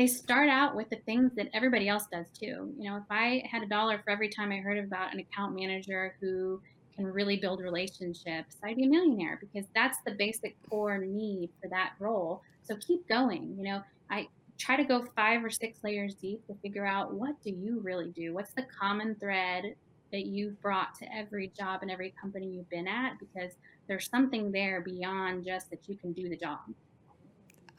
they 0.00 0.06
start 0.06 0.48
out 0.48 0.74
with 0.74 0.88
the 0.88 0.96
things 1.04 1.30
that 1.36 1.50
everybody 1.52 1.86
else 1.86 2.06
does 2.10 2.24
too. 2.30 2.72
You 2.78 2.88
know, 2.88 2.96
if 2.96 3.04
I 3.10 3.42
had 3.44 3.62
a 3.62 3.66
dollar 3.66 4.00
for 4.02 4.08
every 4.08 4.30
time 4.30 4.50
I 4.50 4.56
heard 4.56 4.82
about 4.82 5.12
an 5.12 5.20
account 5.20 5.54
manager 5.54 6.16
who 6.22 6.62
can 6.96 7.04
really 7.04 7.36
build 7.36 7.60
relationships, 7.60 8.56
I'd 8.64 8.76
be 8.76 8.86
a 8.86 8.88
millionaire 8.88 9.38
because 9.38 9.68
that's 9.74 9.98
the 10.06 10.12
basic 10.12 10.56
core 10.70 10.96
need 10.96 11.50
for 11.60 11.68
that 11.68 11.92
role. 11.98 12.40
So 12.62 12.76
keep 12.76 13.06
going. 13.08 13.54
You 13.58 13.64
know, 13.64 13.82
I 14.08 14.28
try 14.56 14.76
to 14.76 14.84
go 14.84 15.04
five 15.14 15.44
or 15.44 15.50
six 15.50 15.80
layers 15.84 16.14
deep 16.14 16.46
to 16.46 16.54
figure 16.62 16.86
out 16.86 17.12
what 17.12 17.34
do 17.44 17.50
you 17.50 17.80
really 17.80 18.08
do? 18.08 18.32
What's 18.32 18.54
the 18.54 18.64
common 18.80 19.16
thread 19.16 19.74
that 20.12 20.24
you've 20.24 20.58
brought 20.62 20.94
to 21.00 21.14
every 21.14 21.48
job 21.48 21.80
and 21.82 21.90
every 21.90 22.14
company 22.18 22.46
you've 22.46 22.70
been 22.70 22.88
at? 22.88 23.18
Because 23.18 23.52
there's 23.86 24.08
something 24.08 24.50
there 24.50 24.80
beyond 24.80 25.44
just 25.44 25.68
that 25.68 25.86
you 25.88 25.96
can 25.98 26.14
do 26.14 26.30
the 26.30 26.38
job. 26.38 26.60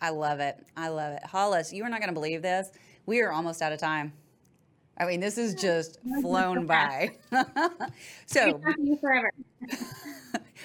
I 0.01 0.09
love 0.09 0.39
it. 0.39 0.57
I 0.75 0.89
love 0.89 1.13
it. 1.13 1.23
Hollis, 1.23 1.71
you 1.71 1.83
are 1.83 1.89
not 1.89 1.99
going 1.99 2.09
to 2.09 2.13
believe 2.13 2.41
this. 2.41 2.71
We 3.05 3.21
are 3.21 3.31
almost 3.31 3.61
out 3.61 3.71
of 3.71 3.79
time. 3.79 4.13
I 4.97 5.05
mean, 5.05 5.19
this 5.19 5.37
is 5.37 5.55
just 5.55 5.99
flown 6.21 6.65
by. 6.65 7.11
so 8.25 8.59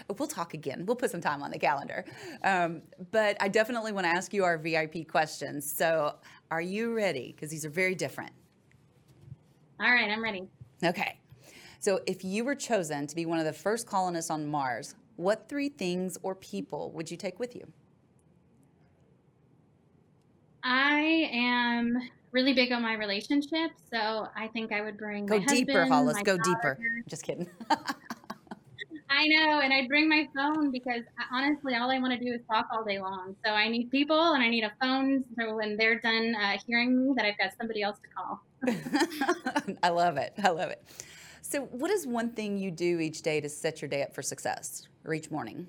we'll 0.19 0.29
talk 0.29 0.55
again. 0.55 0.85
We'll 0.87 0.97
put 0.97 1.11
some 1.11 1.21
time 1.21 1.43
on 1.43 1.51
the 1.51 1.59
calendar. 1.59 2.05
Um, 2.43 2.83
but 3.13 3.37
I 3.41 3.49
definitely 3.49 3.93
want 3.93 4.05
to 4.07 4.11
ask 4.11 4.33
you 4.33 4.45
our 4.45 4.59
VIP 4.59 5.07
questions. 5.09 5.71
So, 5.71 6.17
are 6.51 6.61
you 6.61 6.95
ready? 6.95 7.33
Because 7.35 7.51
these 7.51 7.65
are 7.65 7.71
very 7.71 7.95
different. 7.95 8.33
All 9.81 9.91
right, 9.91 10.11
I'm 10.11 10.23
ready. 10.23 10.49
Okay. 10.83 11.19
So, 11.81 12.01
if 12.07 12.25
you 12.25 12.45
were 12.45 12.55
chosen 12.55 13.07
to 13.07 13.15
be 13.15 13.27
one 13.27 13.39
of 13.39 13.45
the 13.45 13.53
first 13.53 13.87
colonists 13.87 14.31
on 14.31 14.47
Mars, 14.47 14.95
what 15.17 15.49
three 15.49 15.69
things 15.69 16.19
or 16.23 16.35
people 16.35 16.91
would 16.93 17.11
you 17.11 17.17
take 17.17 17.39
with 17.39 17.55
you? 17.55 17.67
I 20.69 21.31
am 21.33 21.97
really 22.33 22.53
big 22.53 22.73
on 22.73 22.83
my 22.83 22.95
relationship, 22.95 23.71
so 23.89 24.27
I 24.37 24.49
think 24.49 24.73
I 24.73 24.81
would 24.81 24.99
bring 24.99 25.25
go 25.25 25.39
my 25.39 25.45
deeper, 25.45 25.73
husband, 25.73 25.93
Hollis. 25.93 26.23
Go 26.25 26.37
daughter. 26.37 26.77
deeper. 26.77 26.79
Just 27.09 27.23
kidding. 27.23 27.49
I 29.09 29.29
know, 29.29 29.61
and 29.61 29.73
I'd 29.73 29.87
bring 29.87 30.09
my 30.09 30.29
phone 30.35 30.73
because 30.73 31.03
honestly, 31.33 31.77
all 31.77 31.89
I 31.89 32.01
want 32.01 32.19
to 32.19 32.19
do 32.19 32.33
is 32.33 32.41
talk 32.51 32.67
all 32.73 32.83
day 32.83 32.99
long. 32.99 33.37
So 33.45 33.53
I 33.53 33.69
need 33.69 33.93
people, 33.93 34.33
and 34.33 34.43
I 34.43 34.49
need 34.49 34.65
a 34.65 34.73
phone 34.81 35.25
so 35.39 35.55
when 35.55 35.77
they're 35.77 36.01
done 36.01 36.35
uh, 36.35 36.59
hearing 36.67 37.01
me, 37.01 37.15
that 37.17 37.25
I've 37.25 37.39
got 37.39 37.53
somebody 37.57 37.83
else 37.83 37.99
to 38.01 38.09
call. 38.09 39.77
I 39.85 39.91
love 39.91 40.17
it. 40.17 40.33
I 40.43 40.49
love 40.49 40.71
it. 40.71 40.83
So, 41.43 41.63
what 41.67 41.93
is 41.93 42.09
one 42.09 42.31
thing 42.31 42.59
you 42.59 42.73
do 42.73 42.99
each 42.99 43.23
day 43.23 43.41
to 43.41 43.49
set 43.49 43.81
your 43.81 43.89
day 43.89 44.03
up 44.03 44.13
for 44.13 44.23
success, 44.23 44.89
or 45.05 45.15
each 45.15 45.31
morning? 45.31 45.69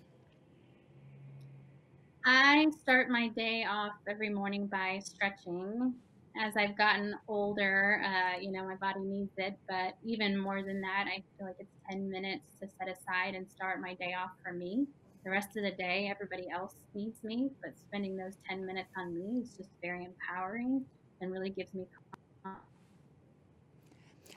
I 2.30 2.68
start 2.82 3.10
my 3.10 3.30
day 3.30 3.63
off 3.63 3.94
every 4.06 4.28
morning 4.28 4.68
by 4.68 5.00
stretching. 5.02 5.94
As 6.38 6.58
I've 6.58 6.78
gotten 6.78 7.16
older, 7.30 8.04
uh, 8.06 8.38
you 8.42 8.52
know, 8.52 8.66
my 8.66 8.76
body 8.76 9.00
needs 9.00 9.32
it, 9.38 9.58
but 9.70 9.94
even 10.04 10.38
more 10.38 10.62
than 10.62 10.82
that, 10.82 11.06
I 11.08 11.24
feel 11.38 11.48
like 11.48 11.56
it's 11.58 11.72
10 11.90 12.10
minutes 12.10 12.44
to 12.62 12.68
set 12.78 12.90
aside 12.90 13.34
and 13.34 13.50
start 13.50 13.80
my 13.80 13.94
day 13.94 14.13
off 14.13 14.32
for 14.44 14.52
me. 14.52 14.88
The 15.24 15.32
rest 15.32 15.56
of 15.56 15.63
the 15.63 15.72
day, 15.72 16.12
everybody 16.12 16.50
else 16.54 16.74
needs 16.94 17.24
me, 17.24 17.50
but 17.62 17.72
spending 17.88 18.18
those 18.18 18.34
10 18.50 18.66
minutes 18.66 18.90
on 18.98 19.16
me 19.16 19.40
is 19.40 19.52
just 19.52 19.70
very 19.82 20.04
empowering 20.04 20.84
and 21.22 21.32
really 21.32 21.52
gives 21.52 21.74
me. 21.74 21.86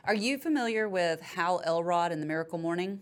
Are 0.04 0.14
you 0.14 0.38
familiar 0.38 0.88
with 0.88 1.20
Hal 1.22 1.60
Elrod 1.66 2.12
and 2.12 2.22
the 2.22 2.26
Miracle 2.26 2.56
Morning? 2.56 3.00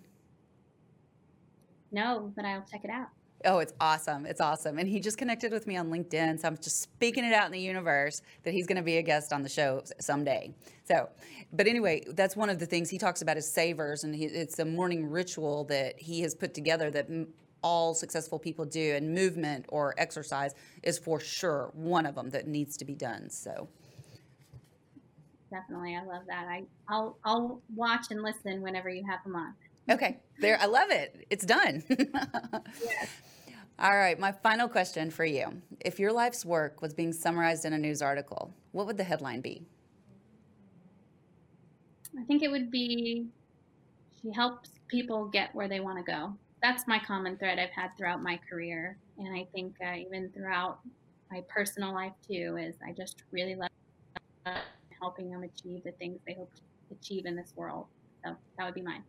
No, 1.93 2.33
but 2.35 2.47
I'll 2.47 2.65
check 2.71 2.85
it 2.85 2.91
out. 2.91 3.09
Oh, 3.45 3.61
it's 3.61 3.73
awesome. 3.81 4.27
It's 4.27 4.41
awesome. 4.41 4.79
And 4.79 4.89
he 4.89 4.99
just 4.99 5.17
connected 5.17 5.53
with 5.53 5.67
me 5.69 5.77
on 5.77 5.91
LinkedIn. 5.91 6.41
So 6.41 6.49
I'm 6.49 6.57
just 6.57 6.83
speaking 6.83 7.25
it 7.25 7.33
out 7.33 7.47
in 7.47 7.53
the 7.53 7.61
universe 7.61 8.21
that 8.43 8.53
he's 8.53 8.67
going 8.67 8.77
to 8.77 8.83
be 8.83 8.97
a 8.97 9.03
guest 9.03 9.33
on 9.33 9.43
the 9.43 9.49
show 9.49 9.83
someday. 10.01 10.53
So, 10.85 11.09
but 11.53 11.69
anyway, 11.69 12.03
that's 12.09 12.35
one 12.35 12.51
of 12.51 12.59
the 12.59 12.67
things 12.67 12.91
he 12.91 12.99
talks 12.99 13.23
about 13.23 13.37
is 13.37 13.49
savers. 13.49 14.03
And 14.03 14.13
he, 14.15 14.25
it's 14.25 14.59
a 14.59 14.65
morning 14.65 15.09
ritual 15.09 15.65
that 15.65 16.01
he 16.01 16.21
has 16.23 16.35
put 16.35 16.53
together 16.53 16.91
that 16.91 17.07
m- 17.09 17.29
all 17.63 17.95
successful 17.95 18.41
people 18.41 18.65
do. 18.65 18.95
And 18.97 19.15
movement 19.15 19.67
or 19.69 19.95
exercise 19.99 20.55
is 20.83 20.99
for 20.99 21.21
sure 21.21 21.71
one 21.75 22.07
of 22.07 22.17
them 22.17 22.31
that 22.31 22.49
needs 22.49 22.77
to 22.79 22.85
be 22.85 22.97
done. 22.97 23.31
So, 23.31 23.69
definitely. 25.49 25.95
I 25.95 26.05
love 26.05 26.23
that. 26.27 26.47
I, 26.49 26.65
I'll, 26.89 27.17
I'll 27.25 27.63
watch 27.77 28.07
and 28.11 28.21
listen 28.21 28.63
whenever 28.63 28.89
you 28.89 29.05
have 29.09 29.23
them 29.23 29.37
on. 29.37 29.55
Okay, 29.91 30.19
there. 30.41 30.59
I 30.61 30.67
love 30.67 30.91
it. 30.91 31.27
It's 31.31 31.45
done. 31.47 31.83
yes. 31.89 33.09
All 33.81 33.97
right, 33.97 34.19
my 34.19 34.33
final 34.33 34.69
question 34.69 35.09
for 35.09 35.25
you. 35.25 35.63
If 35.81 36.01
your 36.01 36.13
life's 36.13 36.45
work 36.45 36.83
was 36.83 36.93
being 36.93 37.13
summarized 37.13 37.65
in 37.65 37.73
a 37.73 37.79
news 37.79 38.03
article, 38.03 38.53
what 38.73 38.87
would 38.87 38.97
the 38.97 39.05
headline 39.05 39.41
be? 39.41 39.63
I 42.19 42.25
think 42.25 42.43
it 42.43 42.51
would 42.51 42.73
be 42.73 43.29
she 44.21 44.33
helps 44.33 44.71
people 44.89 45.27
get 45.27 45.55
where 45.55 45.69
they 45.69 45.79
want 45.79 46.05
to 46.05 46.11
go. 46.11 46.35
That's 46.61 46.89
my 46.89 46.99
common 46.99 47.37
thread 47.37 47.61
I've 47.61 47.71
had 47.71 47.97
throughout 47.97 48.21
my 48.21 48.41
career. 48.51 48.97
And 49.17 49.33
I 49.33 49.47
think 49.55 49.77
uh, 49.81 49.95
even 49.95 50.31
throughout 50.31 50.81
my 51.31 51.45
personal 51.49 51.95
life 51.95 52.15
too, 52.27 52.59
is 52.61 52.75
I 52.85 52.93
just 52.93 53.23
really 53.31 53.55
love 53.55 53.69
helping 55.01 55.31
them 55.31 55.45
achieve 55.45 55.85
the 55.85 55.93
things 55.93 56.19
they 56.27 56.35
hope 56.35 56.53
to 56.57 56.63
achieve 56.97 57.27
in 57.27 57.37
this 57.37 57.53
world. 57.55 57.87
So 58.25 58.35
that 58.57 58.65
would 58.65 58.75
be 58.75 58.83
mine. 58.83 59.05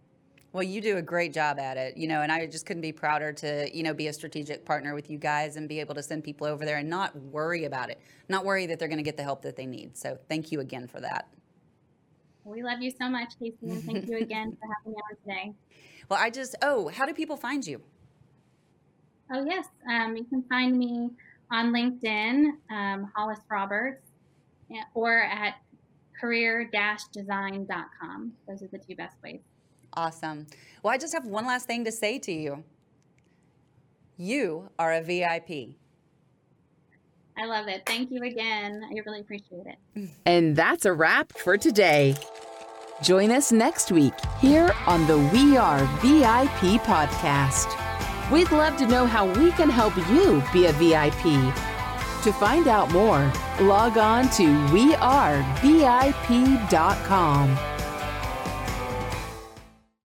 Well, 0.51 0.63
you 0.63 0.81
do 0.81 0.97
a 0.97 1.01
great 1.01 1.31
job 1.31 1.59
at 1.59 1.77
it, 1.77 1.95
you 1.95 2.07
know, 2.07 2.21
and 2.21 2.31
I 2.31 2.47
just 2.47 2.65
couldn't 2.65 2.81
be 2.81 2.91
prouder 2.91 3.31
to, 3.33 3.69
you 3.71 3.83
know, 3.83 3.93
be 3.93 4.07
a 4.07 4.13
strategic 4.13 4.65
partner 4.65 4.95
with 4.95 5.07
you 5.09 5.19
guys 5.19 5.57
and 5.57 5.69
be 5.69 5.79
able 5.79 5.93
to 5.93 6.01
send 6.01 6.23
people 6.23 6.47
over 6.47 6.65
there 6.65 6.77
and 6.77 6.89
not 6.89 7.15
worry 7.15 7.65
about 7.65 7.91
it, 7.91 8.01
not 8.29 8.45
worry 8.45 8.65
that 8.65 8.79
they're 8.79 8.87
going 8.87 8.97
to 8.97 9.03
get 9.03 9.15
the 9.15 9.21
help 9.21 9.43
that 9.43 9.55
they 9.55 9.67
need. 9.67 9.95
So 9.95 10.17
thank 10.27 10.51
you 10.51 10.59
again 10.59 10.87
for 10.87 11.01
that. 11.01 11.27
We 12.45 12.63
love 12.63 12.81
you 12.81 12.89
so 12.89 13.07
much, 13.09 13.37
Casey, 13.37 13.57
and 13.61 13.83
thank 13.83 14.07
you 14.07 14.17
again 14.17 14.51
for 14.59 14.67
having 14.73 14.93
me 14.93 14.97
on 14.97 15.15
today. 15.23 15.53
Well, 16.09 16.19
I 16.19 16.31
just, 16.31 16.55
oh, 16.63 16.87
how 16.87 17.05
do 17.05 17.13
people 17.13 17.37
find 17.37 17.67
you? 17.67 17.79
Oh, 19.31 19.45
yes. 19.45 19.67
Um, 19.87 20.17
you 20.17 20.23
can 20.23 20.41
find 20.49 20.75
me 20.75 21.11
on 21.51 21.71
LinkedIn, 21.71 22.53
um, 22.71 23.11
Hollis 23.15 23.37
Roberts, 23.51 24.01
or 24.95 25.21
at 25.21 25.57
career-design.com. 26.19 28.33
Those 28.47 28.63
are 28.63 28.67
the 28.67 28.79
two 28.79 28.95
best 28.95 29.15
ways. 29.23 29.41
Awesome. 29.93 30.47
Well, 30.83 30.93
I 30.93 30.97
just 30.97 31.13
have 31.13 31.25
one 31.25 31.45
last 31.45 31.65
thing 31.65 31.85
to 31.85 31.91
say 31.91 32.19
to 32.19 32.31
you. 32.31 32.63
You 34.17 34.69
are 34.77 34.93
a 34.93 35.01
VIP. 35.01 35.75
I 37.37 37.45
love 37.45 37.67
it. 37.67 37.83
Thank 37.85 38.11
you 38.11 38.21
again. 38.23 38.81
I 38.83 38.99
really 39.05 39.21
appreciate 39.21 39.65
it. 39.65 40.09
And 40.25 40.55
that's 40.55 40.85
a 40.85 40.91
wrap 40.91 41.31
for 41.37 41.57
today. 41.57 42.15
Join 43.01 43.31
us 43.31 43.51
next 43.53 43.93
week 43.93 44.13
here 44.41 44.75
on 44.85 45.07
the 45.07 45.17
We 45.17 45.55
Are 45.55 45.79
VIP 46.01 46.81
podcast. 46.83 47.73
We'd 48.29 48.51
love 48.51 48.75
to 48.77 48.85
know 48.87 49.05
how 49.05 49.25
we 49.25 49.51
can 49.51 49.69
help 49.69 49.95
you 50.11 50.43
be 50.51 50.65
a 50.65 50.73
VIP. 50.73 51.23
To 52.23 52.33
find 52.33 52.67
out 52.67 52.91
more, 52.91 53.31
log 53.61 53.97
on 53.97 54.25
to 54.31 54.43
wearevip.com. 54.43 55.39